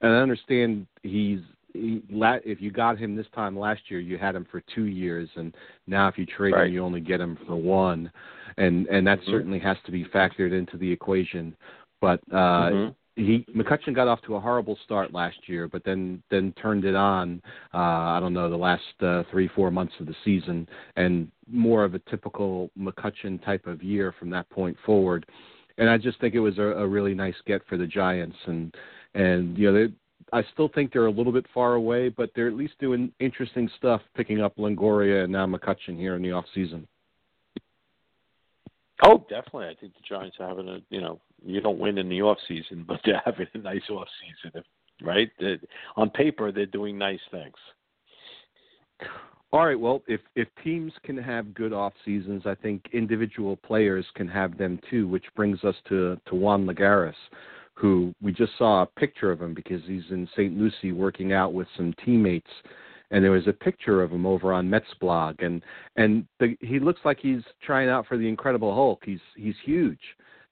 And 0.00 0.12
I 0.12 0.20
understand 0.20 0.86
he's 1.02 1.40
he, 1.40 1.44
if 1.74 2.60
you 2.60 2.70
got 2.70 2.98
him 2.98 3.14
this 3.14 3.26
time 3.34 3.58
last 3.58 3.82
year, 3.88 4.00
you 4.00 4.18
had 4.18 4.34
him 4.34 4.46
for 4.50 4.62
two 4.74 4.84
years, 4.84 5.28
and 5.36 5.54
now 5.86 6.08
if 6.08 6.18
you 6.18 6.26
trade 6.26 6.52
right. 6.52 6.66
him, 6.66 6.72
you 6.72 6.82
only 6.82 7.00
get 7.00 7.20
him 7.20 7.38
for 7.46 7.56
one, 7.56 8.10
and 8.56 8.86
and 8.86 9.06
that 9.06 9.20
mm-hmm. 9.20 9.30
certainly 9.30 9.58
has 9.58 9.76
to 9.86 9.92
be 9.92 10.04
factored 10.04 10.56
into 10.56 10.76
the 10.76 10.90
equation. 10.90 11.54
But 12.00 12.20
uh, 12.32 12.34
mm-hmm 12.34 12.88
he 13.18 13.44
McCutchen 13.54 13.94
got 13.94 14.08
off 14.08 14.22
to 14.22 14.36
a 14.36 14.40
horrible 14.40 14.78
start 14.84 15.12
last 15.12 15.36
year, 15.46 15.68
but 15.68 15.84
then 15.84 16.22
then 16.30 16.54
turned 16.60 16.84
it 16.84 16.94
on. 16.94 17.42
Uh, 17.74 17.78
I 17.78 18.20
don't 18.20 18.32
know 18.32 18.48
the 18.48 18.56
last 18.56 18.82
uh, 19.00 19.24
three 19.30 19.48
four 19.48 19.70
months 19.70 19.94
of 20.00 20.06
the 20.06 20.14
season, 20.24 20.68
and 20.96 21.30
more 21.50 21.84
of 21.84 21.94
a 21.94 21.98
typical 22.10 22.70
McCutchen 22.78 23.44
type 23.44 23.66
of 23.66 23.82
year 23.82 24.14
from 24.18 24.30
that 24.30 24.48
point 24.50 24.76
forward. 24.86 25.26
And 25.78 25.90
I 25.90 25.98
just 25.98 26.20
think 26.20 26.34
it 26.34 26.40
was 26.40 26.58
a, 26.58 26.62
a 26.62 26.86
really 26.86 27.14
nice 27.14 27.34
get 27.46 27.62
for 27.68 27.76
the 27.76 27.86
Giants, 27.86 28.36
and 28.46 28.74
and 29.14 29.58
you 29.58 29.70
know 29.70 29.86
they. 29.86 29.92
I 30.32 30.42
still 30.52 30.68
think 30.68 30.92
they're 30.92 31.06
a 31.06 31.10
little 31.10 31.32
bit 31.32 31.46
far 31.54 31.74
away, 31.74 32.08
but 32.08 32.30
they're 32.34 32.48
at 32.48 32.54
least 32.54 32.74
doing 32.78 33.12
interesting 33.20 33.70
stuff, 33.78 34.02
picking 34.14 34.40
up 34.40 34.56
Longoria 34.56 35.24
and 35.24 35.32
now 35.32 35.46
McCutchen 35.46 35.96
here 35.96 36.16
in 36.16 36.22
the 36.22 36.32
off 36.32 36.44
season. 36.54 36.86
Oh, 39.04 39.24
definitely. 39.28 39.66
I 39.66 39.74
think 39.80 39.94
the 39.94 40.02
Giants 40.08 40.36
are 40.40 40.48
having 40.48 40.68
a 40.68 40.78
you 40.90 41.00
know 41.00 41.20
you 41.44 41.60
don't 41.60 41.78
win 41.78 41.98
in 41.98 42.08
the 42.08 42.22
off 42.22 42.38
season, 42.46 42.84
but 42.88 43.00
they're 43.04 43.22
having 43.24 43.46
a 43.54 43.58
nice 43.58 43.88
off 43.90 44.08
season, 44.20 44.62
right? 45.02 45.30
They're, 45.38 45.58
on 45.96 46.10
paper, 46.10 46.52
they're 46.52 46.66
doing 46.66 46.98
nice 46.98 47.20
things. 47.30 47.54
All 49.50 49.64
right. 49.64 49.78
Well, 49.78 50.02
if 50.06 50.20
if 50.34 50.48
teams 50.62 50.92
can 51.04 51.16
have 51.16 51.54
good 51.54 51.72
off 51.72 51.94
seasons, 52.04 52.42
I 52.44 52.54
think 52.54 52.84
individual 52.92 53.56
players 53.56 54.04
can 54.14 54.28
have 54.28 54.58
them 54.58 54.78
too. 54.90 55.08
Which 55.08 55.24
brings 55.34 55.62
us 55.64 55.76
to 55.88 56.20
to 56.26 56.34
Juan 56.34 56.66
Lagares, 56.66 57.14
who 57.78 58.14
we 58.20 58.32
just 58.32 58.52
saw 58.58 58.82
a 58.82 58.86
picture 58.86 59.30
of 59.30 59.40
him 59.40 59.54
because 59.54 59.82
he's 59.86 60.10
in 60.10 60.28
St. 60.32 60.56
Lucie 60.58 60.92
working 60.92 61.32
out 61.32 61.52
with 61.52 61.68
some 61.76 61.94
teammates 62.04 62.50
and 63.10 63.24
there 63.24 63.30
was 63.30 63.46
a 63.46 63.52
picture 63.52 64.02
of 64.02 64.12
him 64.12 64.26
over 64.26 64.52
on 64.52 64.68
Mets 64.68 64.92
blog, 65.00 65.42
and 65.42 65.62
and 65.96 66.26
the, 66.40 66.56
he 66.60 66.78
looks 66.78 67.00
like 67.04 67.18
he's 67.20 67.42
trying 67.62 67.88
out 67.88 68.06
for 68.06 68.18
the 68.18 68.28
Incredible 68.28 68.74
Hulk. 68.74 69.02
He's 69.04 69.20
he's 69.36 69.54
huge. 69.64 70.00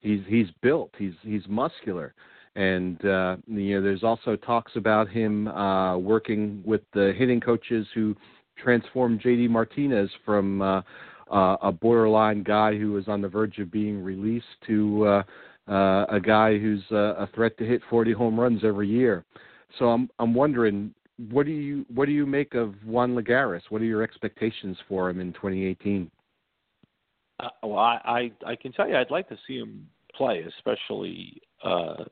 He's 0.00 0.20
he's 0.26 0.46
built. 0.62 0.90
He's 0.98 1.14
he's 1.22 1.42
muscular, 1.48 2.14
and 2.54 3.04
uh, 3.04 3.36
you 3.46 3.76
know 3.76 3.82
there's 3.82 4.04
also 4.04 4.36
talks 4.36 4.72
about 4.76 5.08
him 5.08 5.48
uh, 5.48 5.98
working 5.98 6.62
with 6.64 6.82
the 6.94 7.12
hitting 7.18 7.40
coaches 7.40 7.86
who 7.94 8.16
transformed 8.62 9.20
JD 9.20 9.50
Martinez 9.50 10.10
from 10.24 10.62
uh, 10.62 10.80
uh, 11.30 11.56
a 11.60 11.72
borderline 11.72 12.42
guy 12.42 12.76
who 12.76 12.92
was 12.92 13.06
on 13.06 13.20
the 13.20 13.28
verge 13.28 13.58
of 13.58 13.70
being 13.70 14.02
released 14.02 14.46
to 14.66 15.22
uh, 15.68 16.06
a 16.08 16.20
guy 16.20 16.58
who's 16.58 16.82
uh, 16.92 17.14
a 17.14 17.28
threat 17.34 17.56
to 17.58 17.64
hit 17.64 17.82
40 17.90 18.12
home 18.12 18.38
runs 18.38 18.62
every 18.64 18.88
year. 18.88 19.24
So 19.78 19.86
I'm 19.90 20.08
I'm 20.18 20.34
wondering 20.34 20.94
what 21.30 21.46
do 21.46 21.52
you 21.52 21.84
what 21.92 22.06
do 22.06 22.12
you 22.12 22.26
make 22.26 22.54
of 22.54 22.74
Juan 22.84 23.14
Lagares? 23.14 23.62
What 23.68 23.82
are 23.82 23.86
your 23.86 24.02
expectations 24.02 24.76
for 24.88 25.08
him 25.10 25.20
in 25.20 25.32
2018? 25.32 26.10
Uh, 27.38 27.48
well, 27.62 27.78
I, 27.78 28.00
I 28.04 28.50
I 28.52 28.56
can 28.56 28.72
tell 28.72 28.88
you 28.88 28.96
I'd 28.96 29.10
like 29.10 29.28
to 29.28 29.38
see 29.46 29.58
him 29.58 29.88
play, 30.14 30.44
especially 30.56 31.40
uh, 31.64 32.04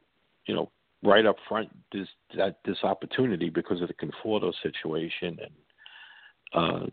you 0.46 0.54
know 0.54 0.70
right 1.02 1.26
up 1.26 1.36
front 1.48 1.68
this 1.92 2.08
that 2.36 2.58
this 2.64 2.78
opportunity 2.82 3.50
because 3.50 3.80
of 3.82 3.88
the 3.88 3.94
Conforto 3.94 4.52
situation 4.62 5.38
and 5.42 5.52
uh, 6.54 6.86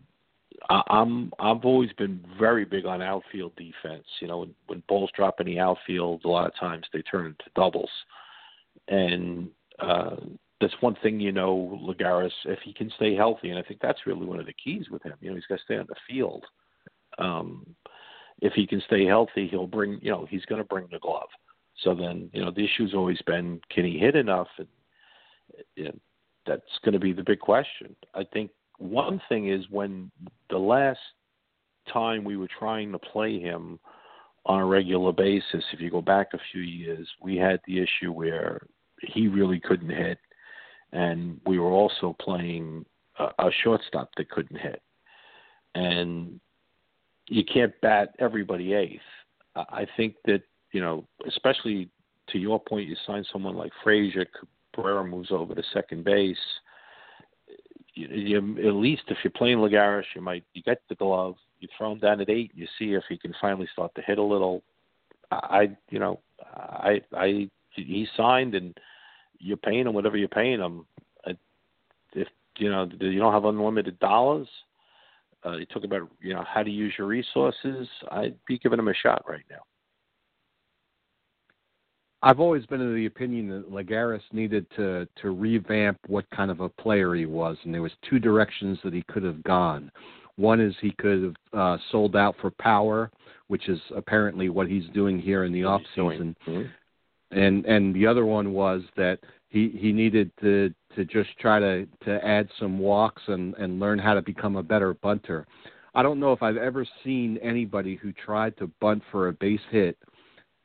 I, 0.70 0.82
I'm 0.88 1.32
I've 1.38 1.64
always 1.64 1.92
been 1.94 2.24
very 2.38 2.64
big 2.64 2.86
on 2.86 3.02
outfield 3.02 3.52
defense. 3.56 4.06
You 4.20 4.28
know 4.28 4.38
when, 4.38 4.54
when 4.66 4.82
balls 4.88 5.10
drop 5.14 5.40
in 5.40 5.46
the 5.46 5.58
outfield, 5.58 6.22
a 6.24 6.28
lot 6.28 6.46
of 6.46 6.56
times 6.56 6.84
they 6.92 7.02
turn 7.02 7.26
into 7.26 7.44
doubles, 7.54 7.90
and 8.88 9.48
uh, 9.78 10.16
that's 10.60 10.74
one 10.80 10.96
thing 11.02 11.20
you 11.20 11.32
know, 11.32 11.78
Lagares, 11.82 12.32
if 12.44 12.60
he 12.64 12.72
can 12.72 12.90
stay 12.96 13.14
healthy, 13.14 13.50
and 13.50 13.58
I 13.58 13.62
think 13.62 13.80
that's 13.80 14.06
really 14.06 14.26
one 14.26 14.40
of 14.40 14.46
the 14.46 14.52
keys 14.52 14.86
with 14.90 15.02
him. 15.02 15.14
You 15.20 15.30
know, 15.30 15.36
he's 15.36 15.46
got 15.46 15.58
to 15.58 15.64
stay 15.64 15.76
on 15.76 15.86
the 15.88 15.96
field. 16.08 16.44
Um, 17.18 17.66
if 18.40 18.52
he 18.54 18.66
can 18.66 18.82
stay 18.86 19.04
healthy, 19.04 19.48
he'll 19.48 19.66
bring. 19.66 19.98
You 20.02 20.10
know, 20.10 20.26
he's 20.28 20.44
going 20.46 20.60
to 20.60 20.68
bring 20.68 20.88
the 20.90 20.98
glove. 20.98 21.28
So 21.82 21.94
then, 21.94 22.30
you 22.32 22.44
know, 22.44 22.50
the 22.50 22.64
issue's 22.64 22.94
always 22.94 23.20
been, 23.26 23.60
can 23.70 23.84
he 23.84 23.98
hit 23.98 24.14
enough? 24.14 24.48
And 24.58 24.68
know, 25.84 25.98
that's 26.46 26.62
going 26.84 26.92
to 26.92 27.00
be 27.00 27.12
the 27.12 27.22
big 27.22 27.40
question. 27.40 27.94
I 28.14 28.24
think 28.24 28.50
one 28.82 29.20
thing 29.28 29.48
is 29.48 29.64
when 29.70 30.10
the 30.50 30.58
last 30.58 31.00
time 31.92 32.24
we 32.24 32.36
were 32.36 32.48
trying 32.58 32.92
to 32.92 32.98
play 32.98 33.40
him 33.40 33.78
on 34.46 34.60
a 34.60 34.66
regular 34.66 35.12
basis, 35.12 35.64
if 35.72 35.80
you 35.80 35.90
go 35.90 36.02
back 36.02 36.28
a 36.34 36.38
few 36.52 36.62
years, 36.62 37.08
we 37.20 37.36
had 37.36 37.60
the 37.66 37.78
issue 37.78 38.12
where 38.12 38.66
he 39.00 39.28
really 39.28 39.60
couldn't 39.60 39.90
hit 39.90 40.18
and 40.92 41.40
we 41.46 41.58
were 41.58 41.70
also 41.70 42.14
playing 42.20 42.84
a, 43.18 43.24
a 43.38 43.50
shortstop 43.62 44.10
that 44.16 44.30
couldn't 44.30 44.60
hit. 44.60 44.82
And 45.74 46.38
you 47.28 47.44
can't 47.44 47.72
bat 47.80 48.14
everybody 48.18 48.74
eighth. 48.74 49.00
I 49.56 49.86
think 49.96 50.16
that 50.26 50.42
you 50.72 50.80
know, 50.80 51.06
especially 51.26 51.88
to 52.28 52.38
your 52.38 52.58
point, 52.58 52.88
you 52.88 52.96
sign 53.06 53.24
someone 53.32 53.56
like 53.56 53.72
Frazier, 53.82 54.26
Cabrera 54.74 55.04
moves 55.04 55.30
over 55.30 55.54
to 55.54 55.62
second 55.72 56.04
base. 56.04 56.36
You, 57.94 58.08
you, 58.08 58.68
at 58.68 58.74
least 58.74 59.02
if 59.08 59.18
you're 59.22 59.30
playing 59.30 59.58
Lagares, 59.58 60.04
you 60.14 60.22
might 60.22 60.44
you 60.54 60.62
get 60.62 60.80
the 60.88 60.94
glove, 60.94 61.36
you 61.60 61.68
throw 61.76 61.92
him 61.92 61.98
down 61.98 62.20
at 62.20 62.30
eight, 62.30 62.50
you 62.54 62.66
see 62.78 62.94
if 62.94 63.04
he 63.08 63.18
can 63.18 63.34
finally 63.40 63.68
start 63.72 63.94
to 63.94 64.02
hit 64.02 64.18
a 64.18 64.22
little. 64.22 64.62
I, 65.30 65.76
you 65.90 65.98
know, 65.98 66.20
I, 66.44 67.00
I, 67.14 67.48
he 67.70 68.06
signed 68.16 68.54
and 68.54 68.76
you're 69.38 69.56
paying 69.56 69.84
them 69.84 69.94
whatever 69.94 70.16
you're 70.16 70.28
paying 70.28 70.58
them. 70.58 70.86
If 72.14 72.28
you 72.58 72.70
know 72.70 72.88
you 73.00 73.18
don't 73.18 73.32
have 73.32 73.46
unlimited 73.46 73.98
dollars, 73.98 74.48
uh, 75.44 75.56
you 75.56 75.66
talk 75.66 75.84
about 75.84 76.08
you 76.20 76.34
know 76.34 76.44
how 76.46 76.62
to 76.62 76.70
use 76.70 76.94
your 76.98 77.06
resources. 77.06 77.88
I'd 78.10 78.36
be 78.46 78.58
giving 78.58 78.78
him 78.78 78.88
a 78.88 78.94
shot 78.94 79.24
right 79.26 79.44
now. 79.50 79.62
I've 82.24 82.38
always 82.38 82.64
been 82.66 82.80
of 82.80 82.94
the 82.94 83.06
opinion 83.06 83.48
that 83.48 83.72
Lagares 83.72 84.22
needed 84.32 84.66
to 84.76 85.08
to 85.20 85.30
revamp 85.30 85.98
what 86.06 86.28
kind 86.30 86.50
of 86.50 86.60
a 86.60 86.68
player 86.68 87.14
he 87.14 87.26
was, 87.26 87.56
and 87.64 87.74
there 87.74 87.82
was 87.82 87.92
two 88.08 88.18
directions 88.18 88.78
that 88.84 88.94
he 88.94 89.02
could 89.08 89.24
have 89.24 89.42
gone. 89.42 89.90
One 90.36 90.60
is 90.60 90.74
he 90.80 90.92
could 90.92 91.22
have 91.22 91.34
uh, 91.52 91.78
sold 91.90 92.14
out 92.14 92.36
for 92.40 92.50
power, 92.50 93.10
which 93.48 93.68
is 93.68 93.80
apparently 93.94 94.48
what 94.48 94.68
he's 94.68 94.86
doing 94.94 95.18
here 95.18 95.44
in 95.44 95.52
the 95.52 95.64
off 95.64 95.82
season, 95.94 96.36
mm-hmm. 96.46 97.36
and 97.36 97.66
and 97.66 97.94
the 97.94 98.06
other 98.06 98.24
one 98.24 98.52
was 98.52 98.82
that 98.96 99.18
he 99.48 99.70
he 99.70 99.92
needed 99.92 100.30
to 100.40 100.72
to 100.94 101.04
just 101.04 101.36
try 101.40 101.58
to 101.58 101.86
to 102.04 102.24
add 102.24 102.48
some 102.58 102.78
walks 102.78 103.22
and 103.26 103.54
and 103.56 103.80
learn 103.80 103.98
how 103.98 104.14
to 104.14 104.22
become 104.22 104.56
a 104.56 104.62
better 104.62 104.94
bunter. 104.94 105.44
I 105.94 106.02
don't 106.02 106.20
know 106.20 106.32
if 106.32 106.42
I've 106.42 106.56
ever 106.56 106.86
seen 107.04 107.36
anybody 107.42 107.96
who 107.96 108.12
tried 108.12 108.56
to 108.58 108.70
bunt 108.80 109.02
for 109.10 109.28
a 109.28 109.32
base 109.32 109.60
hit 109.70 109.98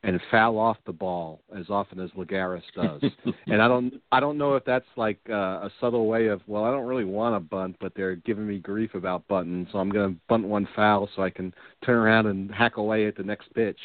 and 0.04 0.20
foul 0.30 0.58
off 0.58 0.76
the 0.86 0.92
ball 0.92 1.40
as 1.56 1.66
often 1.68 1.98
as 1.98 2.10
Lagares 2.10 2.62
does. 2.74 3.02
and 3.46 3.60
I 3.60 3.66
don't 3.66 3.94
I 4.12 4.20
don't 4.20 4.38
know 4.38 4.54
if 4.54 4.64
that's 4.64 4.86
like 4.96 5.18
uh, 5.28 5.32
a 5.32 5.70
subtle 5.80 6.06
way 6.06 6.28
of 6.28 6.40
well 6.46 6.64
I 6.64 6.70
don't 6.70 6.86
really 6.86 7.04
want 7.04 7.34
to 7.34 7.40
bunt 7.40 7.76
but 7.80 7.92
they're 7.96 8.16
giving 8.16 8.46
me 8.46 8.58
grief 8.58 8.94
about 8.94 9.26
bunting 9.26 9.66
so 9.72 9.78
I'm 9.78 9.90
going 9.90 10.14
to 10.14 10.20
bunt 10.28 10.46
one 10.46 10.68
foul 10.76 11.08
so 11.16 11.22
I 11.22 11.30
can 11.30 11.52
turn 11.84 11.96
around 11.96 12.26
and 12.26 12.50
hack 12.52 12.76
away 12.76 13.06
at 13.06 13.16
the 13.16 13.24
next 13.24 13.52
pitch. 13.54 13.78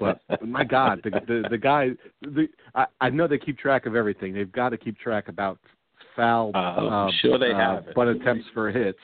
But 0.00 0.20
my 0.42 0.64
God, 0.64 1.00
the 1.04 1.10
the, 1.10 1.44
the 1.50 1.58
guy 1.58 1.90
the 2.22 2.48
I, 2.74 2.86
I 3.00 3.10
know 3.10 3.28
they 3.28 3.38
keep 3.38 3.58
track 3.58 3.86
of 3.86 3.94
everything. 3.94 4.34
They've 4.34 4.50
got 4.50 4.70
to 4.70 4.78
keep 4.78 4.98
track 4.98 5.28
about 5.28 5.58
foul 6.16 6.50
uh, 6.54 6.58
uh, 6.58 7.10
sure 7.22 7.38
they 7.38 7.52
uh, 7.52 7.56
have 7.56 7.84
attempts 8.08 8.46
for 8.52 8.70
hits 8.70 8.98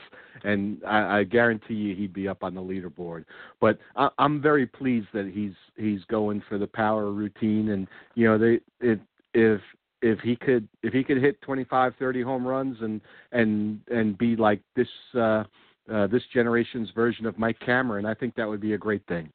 and 0.44 0.82
I, 0.86 1.18
I 1.18 1.24
guarantee 1.24 1.74
you 1.74 1.94
he'd 1.94 2.12
be 2.12 2.28
up 2.28 2.42
on 2.42 2.54
the 2.54 2.60
leaderboard. 2.60 3.24
But 3.60 3.78
I, 3.96 4.08
I'm 4.18 4.40
very 4.40 4.66
pleased 4.66 5.08
that 5.14 5.30
he's 5.32 5.54
he's 5.76 6.04
going 6.08 6.42
for 6.48 6.58
the 6.58 6.66
power 6.66 7.10
routine, 7.10 7.70
and 7.70 7.86
you 8.14 8.26
know 8.26 8.38
they 8.38 8.60
it, 8.80 9.00
if 9.34 9.60
if 10.02 10.18
he 10.20 10.36
could 10.36 10.68
if 10.82 10.92
he 10.92 11.02
could 11.02 11.18
hit 11.20 11.40
25, 11.42 11.94
30 11.98 12.22
home 12.22 12.46
runs 12.46 12.76
and 12.80 13.00
and 13.32 13.80
and 13.90 14.16
be 14.18 14.36
like 14.36 14.60
this 14.76 14.88
uh, 15.14 15.44
uh, 15.92 16.06
this 16.06 16.22
generation's 16.32 16.90
version 16.94 17.26
of 17.26 17.38
Mike 17.38 17.58
Cameron, 17.64 18.06
I 18.06 18.14
think 18.14 18.34
that 18.34 18.48
would 18.48 18.60
be 18.60 18.74
a 18.74 18.78
great 18.78 19.06
thing. 19.06 19.30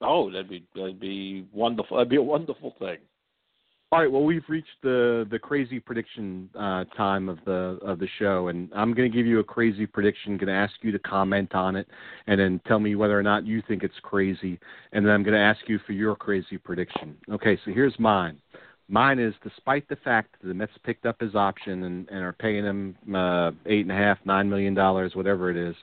Oh, 0.00 0.30
that'd 0.30 0.48
be 0.48 0.64
that'd 0.74 1.00
be 1.00 1.46
wonderful. 1.52 1.96
That'd 1.96 2.10
be 2.10 2.16
a 2.16 2.22
wonderful 2.22 2.74
thing. 2.78 2.98
All 3.92 4.00
right. 4.00 4.10
Well, 4.10 4.24
we've 4.24 4.44
reached 4.48 4.82
the 4.82 5.28
the 5.30 5.38
crazy 5.38 5.78
prediction 5.78 6.50
uh, 6.58 6.84
time 6.96 7.28
of 7.28 7.38
the 7.44 7.78
of 7.82 8.00
the 8.00 8.08
show, 8.18 8.48
and 8.48 8.68
I'm 8.74 8.92
going 8.92 9.10
to 9.10 9.16
give 9.16 9.26
you 9.26 9.38
a 9.38 9.44
crazy 9.44 9.86
prediction. 9.86 10.36
Going 10.36 10.48
to 10.48 10.54
ask 10.54 10.74
you 10.82 10.90
to 10.90 10.98
comment 10.98 11.54
on 11.54 11.76
it, 11.76 11.86
and 12.26 12.40
then 12.40 12.60
tell 12.66 12.80
me 12.80 12.96
whether 12.96 13.16
or 13.16 13.22
not 13.22 13.46
you 13.46 13.62
think 13.68 13.84
it's 13.84 13.94
crazy, 14.02 14.58
and 14.92 15.06
then 15.06 15.12
I'm 15.12 15.22
going 15.22 15.34
to 15.36 15.40
ask 15.40 15.60
you 15.68 15.78
for 15.86 15.92
your 15.92 16.16
crazy 16.16 16.58
prediction. 16.58 17.16
Okay. 17.30 17.56
So 17.64 17.70
here's 17.70 17.96
mine. 18.00 18.40
Mine 18.88 19.20
is, 19.20 19.34
despite 19.44 19.88
the 19.88 19.96
fact 19.96 20.34
that 20.40 20.48
the 20.48 20.54
Mets 20.54 20.72
picked 20.84 21.06
up 21.06 21.20
his 21.20 21.36
option 21.36 21.84
and, 21.84 22.08
and 22.08 22.18
are 22.20 22.32
paying 22.32 22.64
him 22.64 22.96
uh, 23.14 23.52
eight 23.66 23.82
and 23.82 23.92
a 23.92 23.96
half, 23.96 24.18
nine 24.24 24.50
million 24.50 24.74
dollars, 24.74 25.14
whatever 25.14 25.48
it 25.48 25.56
is, 25.56 25.76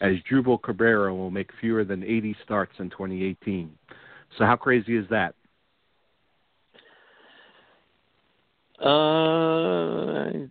as 0.00 0.14
Jubal 0.28 0.58
Cabrera 0.58 1.12
will 1.12 1.30
make 1.30 1.50
fewer 1.60 1.84
than 1.84 2.04
80 2.04 2.36
starts 2.44 2.72
in 2.78 2.88
2018. 2.90 3.76
So 4.36 4.44
how 4.44 4.56
crazy 4.56 4.96
is 4.96 5.06
that? 5.10 5.34
Uh, 8.84 10.28
I 10.28 10.48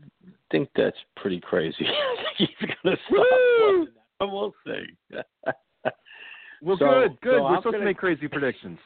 think 0.52 0.70
that's 0.76 0.98
pretty 1.16 1.40
crazy. 1.40 1.86
He's 2.38 2.48
gonna 2.84 2.98
stop. 3.10 3.88
We'll 4.22 4.54
see. 4.66 4.84
well, 6.62 6.78
So- 6.78 6.86
good, 7.08 7.22
good. 7.22 7.34
so 7.38 7.44
We're 7.44 7.48
I'm 7.48 7.56
supposed 7.60 7.64
to 7.66 7.72
gonna- 7.74 7.86
make 7.86 7.98
crazy 8.06 8.28
predictions. 8.28 8.80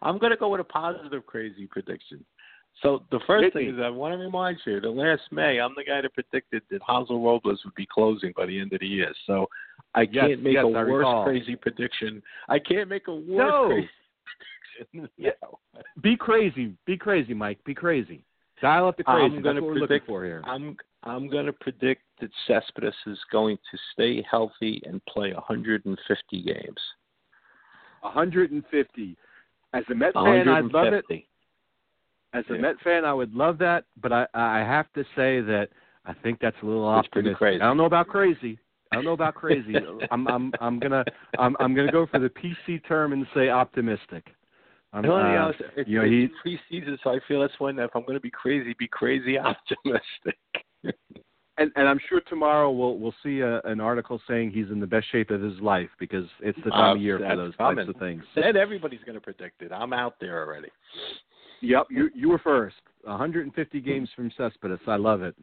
I'm 0.00 0.16
going 0.16 0.30
to 0.30 0.38
go 0.38 0.48
with 0.48 0.60
a 0.60 0.64
positive 0.64 1.26
crazy 1.26 1.66
prediction. 1.66 2.24
So 2.82 3.02
the 3.10 3.20
first 3.26 3.52
thing 3.52 3.68
is 3.68 3.74
I 3.82 3.90
want 3.90 4.14
to 4.14 4.18
remind 4.18 4.56
you 4.64 4.80
that 4.80 4.88
last 4.88 5.20
May 5.30 5.60
I'm 5.60 5.74
the 5.76 5.84
guy 5.84 6.00
that 6.00 6.14
predicted 6.14 6.62
that 6.70 6.80
Hansel 6.86 7.22
Robles 7.22 7.60
would 7.64 7.74
be 7.74 7.86
closing 7.92 8.32
by 8.34 8.46
the 8.46 8.58
end 8.58 8.72
of 8.72 8.80
the 8.80 8.86
year. 8.86 9.12
So 9.26 9.46
I 9.94 10.02
Yes, 10.10 10.28
can't 10.28 10.42
make 10.42 10.54
yes, 10.54 10.64
a 10.64 10.68
I 10.68 10.84
worse 10.84 10.88
recall. 10.88 11.24
crazy 11.24 11.56
prediction. 11.56 12.22
I 12.48 12.58
can't 12.58 12.88
make 12.88 13.08
a 13.08 13.14
worse 13.14 13.26
No. 13.26 13.66
crazy 13.66 13.88
Yeah. 15.16 15.30
Be 16.02 16.16
crazy, 16.16 16.74
be 16.86 16.96
crazy, 16.96 17.34
Mike. 17.34 17.58
Be 17.64 17.74
crazy. 17.74 18.24
Dial 18.60 18.88
up 18.88 18.96
the 18.96 19.04
crazy. 19.04 19.36
I'm 19.36 19.42
gonna 19.42 19.60
what 19.60 19.68
we're 19.68 19.74
looking 19.74 19.86
predict- 19.86 20.06
for 20.06 20.24
here. 20.24 20.42
I'm 20.44 20.76
I'm 21.04 21.28
going 21.28 21.46
to 21.46 21.52
predict 21.52 22.02
that 22.20 22.30
Cespedes 22.46 22.94
is 23.06 23.18
going 23.30 23.56
to 23.70 23.78
stay 23.92 24.24
healthy 24.28 24.82
and 24.84 25.04
play 25.06 25.32
150 25.32 26.42
games. 26.42 26.80
150. 28.00 29.16
As 29.74 29.84
a 29.90 29.94
Met 29.94 30.14
fan, 30.14 30.48
I'd 30.48 30.64
love 30.64 30.92
it. 30.92 31.04
As 32.32 32.44
a 32.50 32.54
Yeah. 32.54 32.60
Met 32.60 32.80
fan, 32.80 33.04
I 33.04 33.14
would 33.14 33.34
love 33.34 33.58
that, 33.58 33.84
but 34.00 34.12
I 34.12 34.26
I 34.34 34.58
have 34.58 34.92
to 34.94 35.04
say 35.16 35.40
that 35.40 35.68
I 36.04 36.14
think 36.14 36.40
that's 36.40 36.56
a 36.62 36.66
little 36.66 36.86
optimistic. 36.86 37.42
I 37.42 37.58
don't 37.58 37.76
know 37.76 37.84
about 37.84 38.08
crazy. 38.08 38.58
I 38.90 38.96
don't 38.96 39.04
know 39.04 39.12
about 39.12 39.34
crazy. 39.34 39.74
I'm 40.10 40.26
I'm 40.26 40.52
I'm 40.60 40.78
gonna 40.78 41.04
I'm 41.38 41.56
I'm 41.60 41.74
gonna 41.74 41.92
go 41.92 42.06
for 42.06 42.18
the 42.18 42.30
PC 42.30 42.86
term 42.86 43.12
and 43.12 43.26
say 43.34 43.50
optimistic. 43.50 44.26
I'm, 44.98 45.04
No, 45.04 45.16
you 45.18 45.24
uh, 45.24 45.34
know, 45.34 45.52
it's, 45.76 45.88
you 45.88 45.98
know, 45.98 46.04
it's 46.06 46.34
he- 46.44 46.58
preseason, 46.80 46.98
so 47.02 47.10
I 47.10 47.18
feel 47.26 47.40
that's 47.40 47.58
when 47.58 47.78
if 47.78 47.90
I'm 47.94 48.02
going 48.02 48.14
to 48.14 48.20
be 48.20 48.30
crazy, 48.30 48.74
be 48.78 48.88
crazy 48.88 49.38
optimistic. 49.50 50.36
and 51.58 51.70
and 51.76 51.88
I'm 51.88 52.00
sure 52.08 52.20
tomorrow 52.28 52.70
we'll 52.70 52.98
we'll 52.98 53.14
see 53.22 53.40
a, 53.40 53.60
an 53.62 53.80
article 53.80 54.20
saying 54.28 54.50
he's 54.50 54.70
in 54.70 54.80
the 54.80 54.86
best 54.86 55.06
shape 55.10 55.30
of 55.30 55.40
his 55.40 55.58
life 55.60 55.88
because 55.98 56.26
it's 56.40 56.58
the 56.64 56.70
time 56.70 56.90
Uh, 56.92 56.94
of 56.96 57.00
year 57.02 57.18
for 57.18 57.36
those 57.36 57.54
coming. 57.56 57.76
types 57.86 57.88
of 57.88 57.96
things. 58.00 58.22
Then 58.34 58.56
everybody's 58.56 59.00
going 59.04 59.14
to 59.14 59.20
predict 59.20 59.62
it. 59.62 59.72
I'm 59.72 59.92
out 59.92 60.14
there 60.20 60.42
already. 60.44 60.68
Yep, 61.60 61.86
you 61.90 62.10
you 62.14 62.28
were 62.28 62.38
first. 62.38 62.76
150 63.04 63.80
games 63.80 64.08
from 64.14 64.30
Cespedes. 64.36 64.78
I 64.86 64.96
love 64.96 65.22
it. 65.22 65.34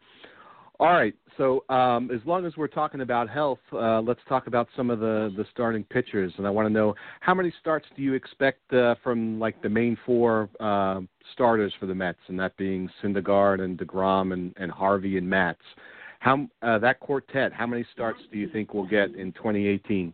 All 0.77 0.91
right, 0.91 1.13
so 1.37 1.63
um, 1.69 2.11
as 2.11 2.19
long 2.25 2.45
as 2.45 2.57
we're 2.57 2.67
talking 2.67 2.99
about 2.99 3.29
health, 3.29 3.59
uh, 3.71 4.01
let's 4.01 4.19
talk 4.27 4.47
about 4.47 4.67
some 4.75 4.89
of 4.89 4.99
the 4.99 5.33
the 5.37 5.45
starting 5.51 5.85
pitchers. 5.85 6.33
And 6.37 6.45
I 6.45 6.49
want 6.49 6.67
to 6.67 6.73
know 6.73 6.95
how 7.21 7.33
many 7.33 7.53
starts 7.61 7.85
do 7.95 8.01
you 8.01 8.13
expect 8.13 8.73
uh, 8.73 8.95
from 9.01 9.39
like 9.39 9.61
the 9.61 9.69
main 9.69 9.97
four 10.05 10.49
uh, 10.59 10.99
starters 11.31 11.73
for 11.79 11.85
the 11.85 11.95
Mets, 11.95 12.19
and 12.27 12.37
that 12.39 12.57
being 12.57 12.89
Syndergaard 13.01 13.61
and 13.61 13.77
Degrom 13.77 14.33
and, 14.33 14.53
and 14.57 14.69
Harvey 14.69 15.17
and 15.17 15.29
Matz. 15.29 15.61
How 16.19 16.45
uh, 16.61 16.79
that 16.79 16.99
quartet? 16.99 17.53
How 17.53 17.67
many 17.67 17.85
starts 17.93 18.19
do 18.29 18.37
you 18.37 18.49
think 18.49 18.73
we'll 18.73 18.85
get 18.85 19.15
in 19.15 19.31
2018? 19.31 20.13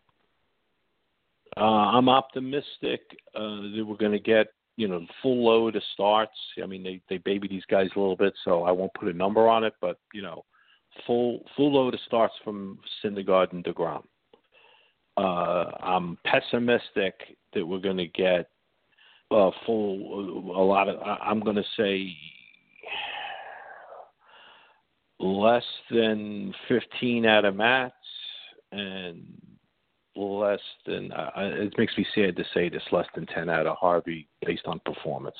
Uh, 1.58 1.60
I'm 1.60 2.08
optimistic 2.08 3.02
uh, 3.36 3.40
that 3.40 3.84
we're 3.86 3.98
going 3.98 4.12
to 4.12 4.20
get 4.20 4.48
you 4.78 4.88
know 4.88 5.06
full 5.24 5.44
load 5.44 5.76
of 5.76 5.84
starts. 5.94 6.38
I 6.62 6.68
mean, 6.68 6.84
they 6.84 7.02
they 7.10 7.18
baby 7.18 7.48
these 7.48 7.66
guys 7.70 7.90
a 7.96 8.00
little 8.00 8.16
bit, 8.16 8.34
so 8.46 8.64
I 8.64 8.72
won't 8.72 8.94
put 8.94 9.08
a 9.08 9.14
number 9.14 9.48
on 9.48 9.64
it, 9.64 9.74
but 9.82 9.98
you 10.14 10.22
know, 10.22 10.44
full 11.06 11.44
full 11.56 11.74
load 11.74 11.94
of 11.94 12.00
starts 12.06 12.34
from 12.44 12.80
Syndergaard 13.04 13.54
and 13.54 13.64
Degrom. 13.64 14.04
Uh, 15.18 15.72
I'm 15.84 16.18
pessimistic 16.26 17.38
that 17.54 17.66
we're 17.66 17.80
going 17.80 17.98
to 17.98 18.08
get 18.08 18.50
uh, 19.30 19.52
full 19.66 20.56
a 20.56 20.64
lot 20.64 20.90
of. 20.90 20.98
I'm 21.02 21.42
going 21.42 21.58
to 21.58 21.64
say 21.78 22.16
less 25.20 25.64
than 25.92 26.54
15 26.68 27.26
out 27.26 27.46
of 27.46 27.56
Matz 27.56 27.94
and 28.72 29.24
less 30.16 30.60
than 30.86 31.12
uh, 31.12 31.30
it 31.36 31.74
makes 31.78 31.98
me 31.98 32.06
sad 32.16 32.36
to 32.36 32.44
say 32.54 32.70
this 32.70 32.84
less 32.92 33.06
than 33.16 33.26
10 33.28 33.50
out 33.50 33.68
of 33.68 33.78
Harvey 33.78 34.28
based 34.46 34.66
on 34.66 34.82
performance. 34.86 35.36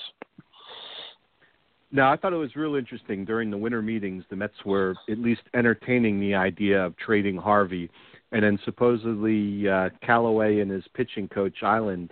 Now, 1.92 2.12
I 2.12 2.16
thought 2.16 2.32
it 2.32 2.38
was 2.38 2.56
real 2.56 2.76
interesting 2.76 3.26
during 3.26 3.52
the 3.52 3.58
winter 3.58 3.82
meetings. 3.82 4.24
The 4.30 4.36
Mets 4.36 4.54
were 4.66 4.96
at 5.10 5.20
least 5.20 5.42
entertaining 5.54 6.20
the 6.20 6.34
idea 6.34 6.84
of 6.86 6.96
trading 6.98 7.36
Harvey, 7.36 7.90
and 8.32 8.44
then 8.44 8.58
supposedly 8.64 9.68
uh, 9.68 9.90
Callaway 10.02 10.60
and 10.60 10.72
his 10.72 10.86
pitching 10.94 11.28
coach 11.28 11.56
Eiland 11.62 12.10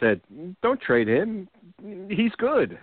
said, 0.00 0.20
"Don't 0.62 0.80
trade 0.80 1.08
him. 1.08 1.48
He's 2.08 2.34
good." 2.38 2.78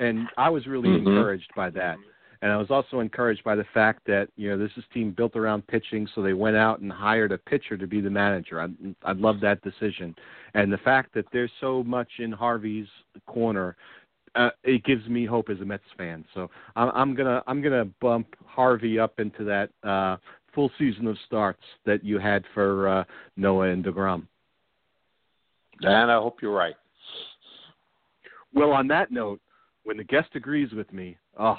And 0.00 0.28
I 0.36 0.48
was 0.48 0.66
really 0.66 0.88
Mhm. 0.88 1.06
encouraged 1.06 1.50
by 1.54 1.70
that. 1.70 1.98
And 2.40 2.52
I 2.52 2.56
was 2.56 2.70
also 2.70 3.00
encouraged 3.00 3.42
by 3.42 3.56
the 3.56 3.64
fact 3.64 4.04
that 4.06 4.28
you 4.36 4.48
know 4.48 4.56
this 4.56 4.70
is 4.76 4.84
team 4.94 5.10
built 5.10 5.34
around 5.34 5.66
pitching, 5.66 6.06
so 6.06 6.22
they 6.22 6.34
went 6.34 6.56
out 6.56 6.80
and 6.80 6.90
hired 6.90 7.32
a 7.32 7.38
pitcher 7.38 7.76
to 7.76 7.86
be 7.86 8.00
the 8.00 8.10
manager. 8.10 8.60
I, 8.60 8.68
I 9.02 9.12
love 9.12 9.40
that 9.40 9.60
decision, 9.62 10.14
and 10.54 10.72
the 10.72 10.78
fact 10.78 11.14
that 11.14 11.26
there's 11.32 11.50
so 11.60 11.82
much 11.82 12.08
in 12.18 12.30
Harvey's 12.30 12.88
corner, 13.26 13.76
uh, 14.34 14.50
it 14.64 14.84
gives 14.84 15.06
me 15.08 15.26
hope 15.26 15.48
as 15.50 15.60
a 15.60 15.64
Mets 15.64 15.82
fan. 15.96 16.24
So 16.34 16.50
I'm, 16.76 16.90
I'm 16.94 17.14
gonna 17.14 17.42
I'm 17.46 17.62
gonna 17.62 17.86
bump 18.00 18.26
Harvey 18.46 18.98
up 18.98 19.18
into 19.20 19.44
that 19.44 19.70
uh, 19.88 20.16
full 20.54 20.70
season 20.78 21.06
of 21.06 21.16
starts 21.26 21.62
that 21.86 22.04
you 22.04 22.18
had 22.18 22.44
for 22.54 22.88
uh, 22.88 23.04
Noah 23.36 23.68
and 23.70 23.84
Degrom. 23.84 24.26
And 25.82 26.10
I 26.10 26.16
hope 26.16 26.38
you're 26.42 26.54
right. 26.54 26.74
Well, 28.52 28.72
on 28.72 28.88
that 28.88 29.12
note, 29.12 29.40
when 29.84 29.96
the 29.96 30.04
guest 30.04 30.30
agrees 30.34 30.72
with 30.72 30.92
me, 30.92 31.16
oh, 31.38 31.58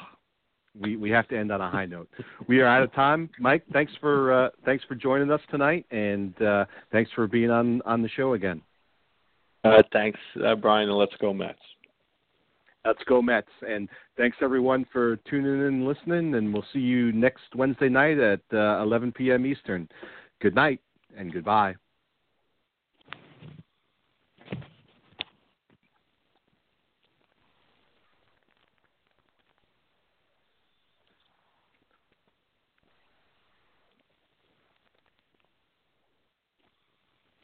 we 0.80 0.98
we 0.98 1.10
have 1.12 1.28
to 1.30 1.38
end 1.38 1.52
on 1.52 1.62
a 1.62 1.70
high 1.70 1.86
note. 1.86 2.10
We 2.48 2.62
are 2.62 2.66
out 2.66 2.84
of 2.84 2.94
time. 2.94 3.30
Mike, 3.40 3.64
thanks 3.72 3.92
for 4.00 4.34
uh, 4.34 4.50
thanks 4.66 4.84
for 4.86 4.96
joining 4.96 5.32
us 5.32 5.42
tonight, 5.52 5.86
and 5.92 6.40
uh, 6.42 6.66
thanks 6.92 7.12
for 7.14 7.28
being 7.28 7.52
on 7.52 7.82
on 7.84 8.02
the 8.02 8.10
show 8.10 8.34
again. 8.34 8.62
Uh, 9.64 9.84
thanks, 9.92 10.20
uh, 10.46 10.56
Brian, 10.56 10.90
and 10.90 10.98
let's 10.98 11.16
go 11.20 11.34
Mets. 11.34 11.60
Let's 12.89 13.04
go 13.04 13.21
Mets, 13.21 13.52
and 13.62 13.88
thanks 14.17 14.38
everyone 14.41 14.84
for 14.91 15.17
tuning 15.30 15.54
in 15.54 15.62
and 15.62 15.88
listening. 15.88 16.34
And 16.34 16.52
we'll 16.52 16.65
see 16.73 16.80
you 16.80 17.12
next 17.12 17.54
Wednesday 17.54 17.88
night 17.88 18.17
at 18.17 18.41
uh, 18.52 18.82
11 18.82 19.12
p.m. 19.12 19.45
Eastern. 19.45 19.88
Good 20.41 20.56
night 20.56 20.82
and 21.15 21.32
goodbye. 21.32 21.75